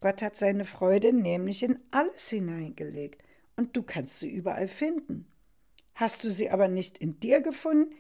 Gott 0.01 0.23
hat 0.23 0.37
seine 0.37 0.65
Freude 0.65 1.13
nämlich 1.13 1.63
in 1.63 1.79
alles 1.91 2.31
hineingelegt 2.31 3.23
und 3.57 3.77
du 3.77 3.83
kannst 3.83 4.21
sie 4.21 4.31
überall 4.31 4.69
finden. 4.69 5.27
Hast 5.95 6.25
du 6.25 6.31
sie 6.31 6.51
aber 6.51 6.69
nicht 6.69 6.99
in 6.99 7.21
dir 7.21 7.41
gefunden, 7.43 7.95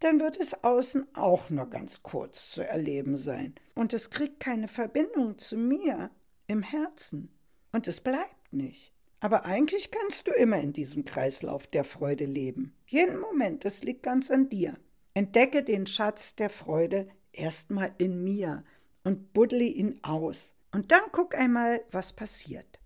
dann 0.00 0.20
wird 0.20 0.36
es 0.36 0.64
außen 0.64 1.06
auch 1.14 1.48
nur 1.48 1.70
ganz 1.70 2.02
kurz 2.02 2.50
zu 2.50 2.66
erleben 2.66 3.16
sein. 3.16 3.54
Und 3.74 3.92
es 3.92 4.10
kriegt 4.10 4.40
keine 4.40 4.68
Verbindung 4.68 5.38
zu 5.38 5.56
mir 5.56 6.10
im 6.48 6.62
Herzen. 6.62 7.30
Und 7.70 7.88
es 7.88 8.00
bleibt 8.00 8.52
nicht. 8.52 8.91
Aber 9.22 9.44
eigentlich 9.44 9.92
kannst 9.92 10.26
du 10.26 10.32
immer 10.32 10.60
in 10.60 10.72
diesem 10.72 11.04
Kreislauf 11.04 11.68
der 11.68 11.84
Freude 11.84 12.24
leben. 12.24 12.74
Jeden 12.86 13.20
Moment, 13.20 13.64
das 13.64 13.84
liegt 13.84 14.02
ganz 14.02 14.32
an 14.32 14.48
dir. 14.48 14.74
Entdecke 15.14 15.62
den 15.62 15.86
Schatz 15.86 16.34
der 16.34 16.50
Freude 16.50 17.06
erstmal 17.30 17.94
in 17.98 18.24
mir 18.24 18.64
und 19.04 19.32
buddle 19.32 19.62
ihn 19.62 20.00
aus. 20.02 20.56
Und 20.72 20.90
dann 20.90 21.02
guck 21.12 21.36
einmal, 21.36 21.84
was 21.92 22.12
passiert. 22.12 22.80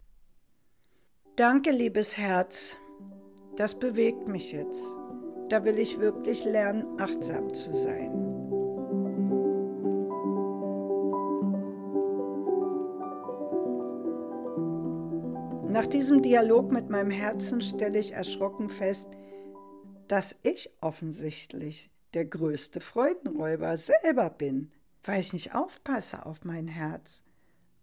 Danke, 1.36 1.70
liebes 1.70 2.18
Herz. 2.18 2.76
Das 3.56 3.78
bewegt 3.78 4.28
mich 4.28 4.52
jetzt. 4.52 4.84
Da 5.48 5.64
will 5.64 5.78
ich 5.78 6.00
wirklich 6.00 6.44
lernen, 6.44 7.00
achtsam 7.00 7.54
zu 7.54 7.72
sein. 7.72 8.25
Nach 15.76 15.86
diesem 15.86 16.22
Dialog 16.22 16.72
mit 16.72 16.88
meinem 16.88 17.10
Herzen 17.10 17.60
stelle 17.60 17.98
ich 17.98 18.12
erschrocken 18.12 18.70
fest, 18.70 19.10
dass 20.08 20.34
ich 20.42 20.70
offensichtlich 20.80 21.90
der 22.14 22.24
größte 22.24 22.80
Freudenräuber 22.80 23.76
selber 23.76 24.30
bin, 24.30 24.72
weil 25.04 25.20
ich 25.20 25.34
nicht 25.34 25.54
aufpasse 25.54 26.24
auf 26.24 26.46
mein 26.46 26.66
Herz 26.66 27.24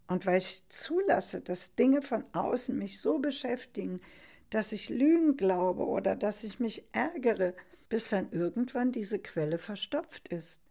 und 0.08 0.26
weil 0.26 0.40
ich 0.40 0.68
zulasse, 0.70 1.42
dass 1.42 1.76
Dinge 1.76 2.02
von 2.02 2.24
außen 2.34 2.76
mich 2.76 3.00
so 3.00 3.20
beschäftigen, 3.20 4.02
dass 4.50 4.72
ich 4.72 4.90
Lügen 4.90 5.38
glaube 5.38 5.86
oder 5.86 6.16
dass 6.16 6.44
ich 6.44 6.60
mich 6.60 6.84
ärgere, 6.94 7.54
bis 7.90 8.10
dann 8.10 8.32
irgendwann 8.32 8.92
diese 8.92 9.20
Quelle 9.20 9.60
verstopft 9.60 10.30
ist. 10.30 10.64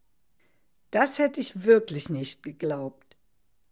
Das 0.91 1.21
hätte 1.21 1.41
ich 1.41 1.65
wirklich 1.65 2.09
nicht 2.09 2.43
geglaubt. 2.43 3.17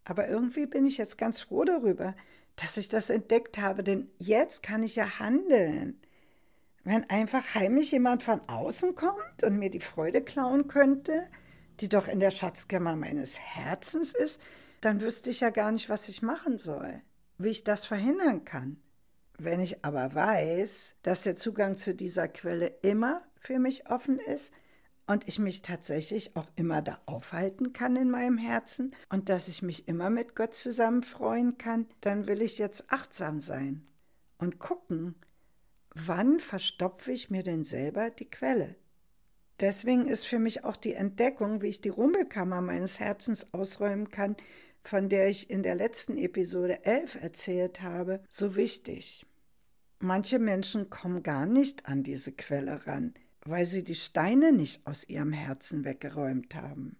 Aber 0.05 0.29
irgendwie 0.29 0.67
bin 0.67 0.87
ich 0.87 0.97
jetzt 0.97 1.17
ganz 1.17 1.41
froh 1.41 1.65
darüber, 1.65 2.15
dass 2.55 2.77
ich 2.77 2.89
das 2.89 3.09
entdeckt 3.09 3.57
habe, 3.57 3.83
denn 3.83 4.09
jetzt 4.17 4.63
kann 4.63 4.83
ich 4.83 4.95
ja 4.95 5.19
handeln. 5.19 5.99
Wenn 6.83 7.09
einfach 7.09 7.55
heimlich 7.55 7.91
jemand 7.91 8.23
von 8.23 8.41
außen 8.47 8.95
kommt 8.95 9.43
und 9.43 9.59
mir 9.59 9.69
die 9.69 9.79
Freude 9.79 10.21
klauen 10.21 10.67
könnte, 10.67 11.27
die 11.79 11.89
doch 11.89 12.07
in 12.07 12.19
der 12.19 12.31
Schatzkammer 12.31 12.95
meines 12.95 13.39
Herzens 13.39 14.13
ist, 14.13 14.41
dann 14.81 15.01
wüsste 15.01 15.29
ich 15.29 15.41
ja 15.41 15.51
gar 15.51 15.71
nicht, 15.71 15.89
was 15.89 16.09
ich 16.09 16.21
machen 16.21 16.57
soll, 16.57 17.01
wie 17.37 17.49
ich 17.49 17.63
das 17.63 17.85
verhindern 17.85 18.45
kann. 18.45 18.81
Wenn 19.37 19.59
ich 19.59 19.85
aber 19.85 20.13
weiß, 20.13 20.95
dass 21.03 21.23
der 21.23 21.35
Zugang 21.35 21.77
zu 21.77 21.95
dieser 21.95 22.27
Quelle 22.27 22.67
immer 22.81 23.23
für 23.39 23.59
mich 23.59 23.89
offen 23.89 24.19
ist 24.19 24.53
und 25.11 25.27
ich 25.27 25.39
mich 25.39 25.61
tatsächlich 25.61 26.37
auch 26.37 26.47
immer 26.55 26.81
da 26.81 26.99
aufhalten 27.05 27.73
kann 27.73 27.97
in 27.97 28.09
meinem 28.09 28.37
Herzen 28.37 28.95
und 29.09 29.27
dass 29.27 29.49
ich 29.49 29.61
mich 29.61 29.89
immer 29.89 30.09
mit 30.09 30.35
Gott 30.35 30.53
zusammen 30.53 31.03
freuen 31.03 31.57
kann, 31.57 31.85
dann 31.99 32.27
will 32.27 32.41
ich 32.41 32.57
jetzt 32.57 32.85
achtsam 32.91 33.41
sein 33.41 33.85
und 34.37 34.57
gucken, 34.57 35.15
wann 35.93 36.39
verstopfe 36.39 37.11
ich 37.11 37.29
mir 37.29 37.43
denn 37.43 37.65
selber 37.65 38.09
die 38.09 38.29
Quelle? 38.29 38.75
Deswegen 39.59 40.07
ist 40.07 40.25
für 40.25 40.39
mich 40.39 40.63
auch 40.63 40.77
die 40.77 40.93
Entdeckung, 40.93 41.61
wie 41.61 41.67
ich 41.67 41.81
die 41.81 41.89
Rumpelkammer 41.89 42.61
meines 42.61 42.99
Herzens 43.01 43.53
ausräumen 43.53 44.09
kann, 44.09 44.37
von 44.81 45.09
der 45.09 45.27
ich 45.27 45.49
in 45.49 45.61
der 45.61 45.75
letzten 45.75 46.17
Episode 46.17 46.85
11 46.85 47.21
erzählt 47.21 47.81
habe, 47.81 48.23
so 48.29 48.55
wichtig. 48.55 49.25
Manche 49.99 50.39
Menschen 50.39 50.89
kommen 50.89 51.21
gar 51.21 51.45
nicht 51.45 51.85
an 51.85 52.01
diese 52.01 52.31
Quelle 52.31 52.87
ran, 52.87 53.13
weil 53.45 53.65
sie 53.65 53.83
die 53.83 53.95
Steine 53.95 54.51
nicht 54.51 54.85
aus 54.85 55.07
ihrem 55.07 55.33
Herzen 55.33 55.83
weggeräumt 55.83 56.55
haben. 56.55 56.97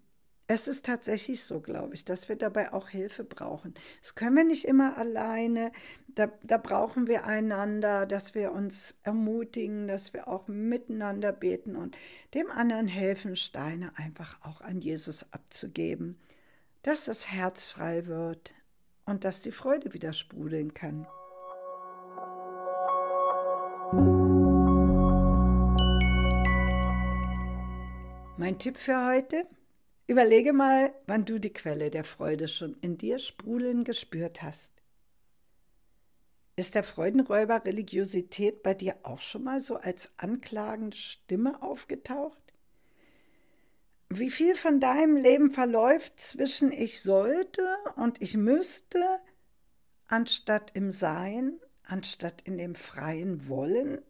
Es 0.53 0.67
ist 0.67 0.85
tatsächlich 0.85 1.45
so, 1.45 1.61
glaube 1.61 1.93
ich, 1.93 2.03
dass 2.03 2.27
wir 2.27 2.35
dabei 2.35 2.73
auch 2.73 2.89
Hilfe 2.89 3.23
brauchen. 3.23 3.73
Das 4.01 4.15
können 4.15 4.35
wir 4.35 4.43
nicht 4.43 4.65
immer 4.65 4.97
alleine. 4.97 5.71
Da, 6.09 6.27
da, 6.43 6.57
brauchen 6.57 7.07
wir 7.07 7.23
einander, 7.23 8.05
dass 8.05 8.35
wir 8.35 8.51
uns 8.51 8.97
ermutigen, 9.03 9.87
dass 9.87 10.11
wir 10.11 10.27
auch 10.27 10.49
miteinander 10.49 11.31
beten 11.31 11.77
und 11.77 11.97
dem 12.33 12.51
anderen 12.51 12.89
helfen, 12.89 13.37
Steine 13.37 13.97
einfach 13.97 14.39
auch 14.41 14.59
an 14.59 14.81
Jesus 14.81 15.25
abzugeben, 15.31 16.19
dass 16.81 17.05
das 17.05 17.31
Herz 17.31 17.65
frei 17.65 18.07
wird 18.07 18.53
und 19.05 19.23
dass 19.23 19.41
die 19.41 19.53
Freude 19.53 19.93
wieder 19.93 20.11
sprudeln 20.11 20.73
kann. 20.73 21.07
Mein 28.41 28.57
Tipp 28.57 28.79
für 28.79 29.05
heute? 29.05 29.45
Überlege 30.07 30.51
mal, 30.51 30.95
wann 31.05 31.25
du 31.25 31.37
die 31.37 31.53
Quelle 31.53 31.91
der 31.91 32.03
Freude 32.03 32.47
schon 32.47 32.75
in 32.81 32.97
dir 32.97 33.19
sprudeln 33.19 33.83
gespürt 33.83 34.41
hast. 34.41 34.81
Ist 36.55 36.73
der 36.73 36.81
Freudenräuber 36.81 37.63
Religiosität 37.63 38.63
bei 38.63 38.73
dir 38.73 38.95
auch 39.03 39.21
schon 39.21 39.43
mal 39.43 39.59
so 39.59 39.75
als 39.75 40.11
anklagende 40.17 40.97
Stimme 40.97 41.61
aufgetaucht? 41.61 42.41
Wie 44.09 44.31
viel 44.31 44.55
von 44.55 44.79
deinem 44.79 45.17
Leben 45.17 45.51
verläuft 45.51 46.19
zwischen 46.19 46.71
ich 46.71 47.03
sollte 47.03 47.61
und 47.95 48.23
ich 48.23 48.35
müsste, 48.35 49.19
anstatt 50.07 50.71
im 50.73 50.89
Sein, 50.89 51.59
anstatt 51.83 52.41
in 52.41 52.57
dem 52.57 52.73
freien 52.73 53.47
Wollen? 53.47 54.01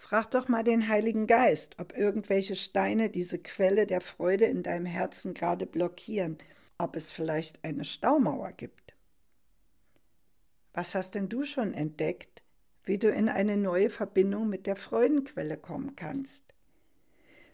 Frag 0.00 0.30
doch 0.30 0.48
mal 0.48 0.64
den 0.64 0.88
Heiligen 0.88 1.26
Geist, 1.26 1.78
ob 1.78 1.96
irgendwelche 1.96 2.56
Steine 2.56 3.10
diese 3.10 3.38
Quelle 3.38 3.86
der 3.86 4.00
Freude 4.00 4.46
in 4.46 4.62
deinem 4.62 4.86
Herzen 4.86 5.34
gerade 5.34 5.66
blockieren, 5.66 6.38
ob 6.78 6.96
es 6.96 7.12
vielleicht 7.12 7.62
eine 7.64 7.84
Staumauer 7.84 8.50
gibt. 8.52 8.94
Was 10.72 10.94
hast 10.94 11.14
denn 11.14 11.28
du 11.28 11.44
schon 11.44 11.74
entdeckt, 11.74 12.42
wie 12.82 12.98
du 12.98 13.10
in 13.10 13.28
eine 13.28 13.58
neue 13.58 13.90
Verbindung 13.90 14.48
mit 14.48 14.66
der 14.66 14.74
Freudenquelle 14.74 15.58
kommen 15.58 15.94
kannst? 15.96 16.54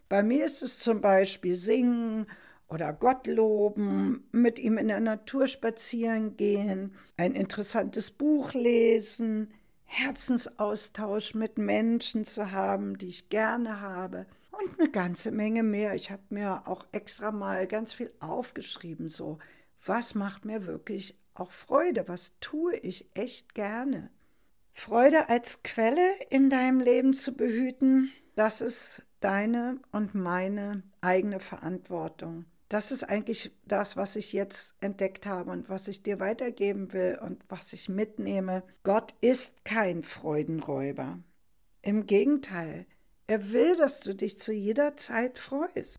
Bei 0.08 0.22
mir 0.22 0.46
ist 0.46 0.62
es 0.62 0.78
zum 0.78 1.00
Beispiel 1.00 1.56
Singen 1.56 2.26
oder 2.68 2.92
Gott 2.92 3.26
loben, 3.26 4.28
mit 4.30 4.60
ihm 4.60 4.78
in 4.78 4.88
der 4.88 5.00
Natur 5.00 5.48
spazieren 5.48 6.36
gehen, 6.36 6.94
ein 7.16 7.34
interessantes 7.34 8.12
Buch 8.12 8.54
lesen, 8.54 9.52
Herzensaustausch 9.86 11.34
mit 11.34 11.58
Menschen 11.58 12.24
zu 12.24 12.50
haben, 12.52 12.98
die 12.98 13.08
ich 13.08 13.28
gerne 13.28 13.80
habe 13.80 14.26
und 14.50 14.78
eine 14.78 14.90
ganze 14.90 15.30
Menge 15.30 15.62
mehr. 15.62 15.94
Ich 15.94 16.10
habe 16.10 16.22
mir 16.30 16.66
auch 16.66 16.86
extra 16.92 17.30
mal 17.30 17.66
ganz 17.66 17.92
viel 17.92 18.12
aufgeschrieben, 18.20 19.08
so 19.08 19.38
was 19.84 20.14
macht 20.14 20.44
mir 20.44 20.66
wirklich 20.66 21.18
auch 21.34 21.52
Freude, 21.52 22.08
was 22.08 22.38
tue 22.40 22.76
ich 22.76 23.08
echt 23.14 23.54
gerne. 23.54 24.10
Freude 24.72 25.28
als 25.28 25.62
Quelle 25.62 26.14
in 26.28 26.50
deinem 26.50 26.80
Leben 26.80 27.12
zu 27.12 27.34
behüten, 27.34 28.12
das 28.34 28.60
ist 28.60 29.02
deine 29.20 29.78
und 29.92 30.14
meine 30.14 30.82
eigene 31.00 31.40
Verantwortung 31.40 32.44
das 32.68 32.90
ist 32.90 33.04
eigentlich 33.04 33.52
das, 33.64 33.96
was 33.96 34.16
ich 34.16 34.32
jetzt 34.32 34.74
entdeckt 34.80 35.26
habe 35.26 35.50
und 35.52 35.68
was 35.68 35.86
ich 35.86 36.02
dir 36.02 36.18
weitergeben 36.18 36.92
will 36.92 37.18
und 37.22 37.44
was 37.48 37.72
ich 37.72 37.88
mitnehme. 37.88 38.64
Gott 38.82 39.14
ist 39.20 39.64
kein 39.64 40.02
Freudenräuber. 40.02 41.20
Im 41.82 42.06
Gegenteil, 42.06 42.86
er 43.28 43.52
will, 43.52 43.76
dass 43.76 44.00
du 44.00 44.14
dich 44.14 44.38
zu 44.38 44.52
jeder 44.52 44.96
Zeit 44.96 45.38
freust. 45.38 45.96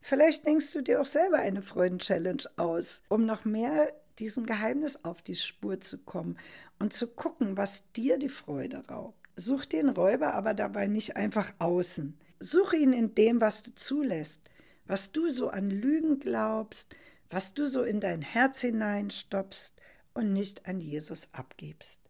Vielleicht 0.00 0.46
denkst 0.46 0.72
du 0.72 0.82
dir 0.82 1.00
auch 1.00 1.06
selber 1.06 1.38
eine 1.38 1.62
Freudenchallenge 1.62 2.44
aus, 2.56 3.02
um 3.08 3.24
noch 3.26 3.44
mehr 3.44 3.92
diesem 4.18 4.46
Geheimnis 4.46 5.04
auf 5.04 5.22
die 5.22 5.36
Spur 5.36 5.80
zu 5.80 5.98
kommen 5.98 6.38
und 6.78 6.92
zu 6.92 7.06
gucken, 7.06 7.56
was 7.56 7.90
dir 7.92 8.18
die 8.18 8.28
Freude 8.28 8.82
raubt. 8.88 9.18
Such 9.36 9.64
den 9.66 9.88
Räuber 9.88 10.34
aber 10.34 10.54
dabei 10.54 10.86
nicht 10.86 11.16
einfach 11.16 11.52
außen. 11.58 12.18
Such 12.40 12.72
ihn 12.72 12.92
in 12.92 13.14
dem, 13.14 13.40
was 13.40 13.62
du 13.62 13.74
zulässt 13.74 14.42
was 14.86 15.12
du 15.12 15.30
so 15.30 15.48
an 15.48 15.70
Lügen 15.70 16.18
glaubst, 16.18 16.96
was 17.30 17.54
du 17.54 17.66
so 17.66 17.82
in 17.82 18.00
dein 18.00 18.22
Herz 18.22 18.60
hineinstopfst 18.60 19.74
und 20.14 20.32
nicht 20.32 20.66
an 20.66 20.80
Jesus 20.80 21.28
abgibst. 21.32 22.00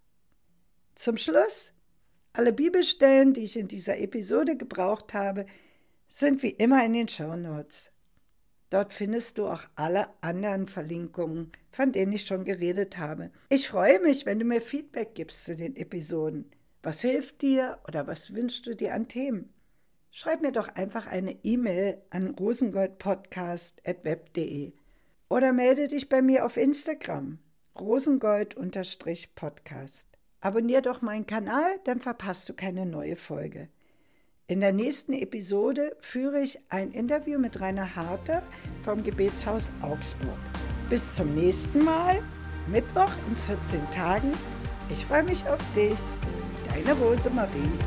Zum 0.94 1.16
Schluss, 1.16 1.72
alle 2.32 2.52
Bibelstellen, 2.52 3.34
die 3.34 3.42
ich 3.42 3.56
in 3.56 3.68
dieser 3.68 3.98
Episode 3.98 4.56
gebraucht 4.56 5.14
habe, 5.14 5.46
sind 6.08 6.42
wie 6.42 6.50
immer 6.50 6.84
in 6.84 6.92
den 6.92 7.08
Show 7.08 7.36
Notes. 7.36 7.90
Dort 8.70 8.94
findest 8.94 9.36
du 9.36 9.48
auch 9.48 9.64
alle 9.74 10.08
anderen 10.22 10.66
Verlinkungen, 10.66 11.52
von 11.70 11.92
denen 11.92 12.12
ich 12.12 12.26
schon 12.26 12.44
geredet 12.44 12.96
habe. 12.96 13.30
Ich 13.50 13.68
freue 13.68 14.00
mich, 14.00 14.24
wenn 14.24 14.38
du 14.38 14.46
mir 14.46 14.62
Feedback 14.62 15.14
gibst 15.14 15.44
zu 15.44 15.56
den 15.56 15.76
Episoden. 15.76 16.50
Was 16.82 17.02
hilft 17.02 17.42
dir 17.42 17.78
oder 17.86 18.06
was 18.06 18.34
wünschst 18.34 18.66
du 18.66 18.74
dir 18.74 18.94
an 18.94 19.08
Themen? 19.08 19.52
Schreib 20.12 20.42
mir 20.42 20.52
doch 20.52 20.68
einfach 20.68 21.08
eine 21.08 21.36
E-Mail 21.42 22.00
an 22.10 22.36
rosengoldpodcast.web.de 22.38 24.74
oder 25.28 25.52
melde 25.52 25.88
dich 25.88 26.08
bei 26.08 26.22
mir 26.22 26.46
auf 26.46 26.56
Instagram 26.56 27.40
rosengold-podcast. 27.78 30.08
Abonnier 30.40 30.80
doch 30.82 31.02
meinen 31.02 31.26
Kanal, 31.26 31.80
dann 31.84 32.00
verpasst 32.00 32.48
du 32.48 32.54
keine 32.54 32.86
neue 32.86 33.16
Folge. 33.16 33.68
In 34.48 34.60
der 34.60 34.72
nächsten 34.72 35.12
Episode 35.12 35.96
führe 36.00 36.40
ich 36.40 36.58
ein 36.68 36.90
Interview 36.92 37.38
mit 37.38 37.60
Rainer 37.60 37.94
Harter 37.94 38.42
vom 38.82 39.00
Gebetshaus 39.02 39.72
Augsburg. 39.80 40.38
Bis 40.90 41.14
zum 41.14 41.34
nächsten 41.34 41.84
Mal, 41.84 42.22
Mittwoch 42.66 43.12
in 43.28 43.36
14 43.56 43.90
Tagen 43.92 44.32
Ich 44.90 45.06
freue 45.06 45.22
mich 45.22 45.46
auf 45.46 45.60
dich. 45.74 45.96
Deine 46.68 46.92
Rosemarie. 46.98 47.78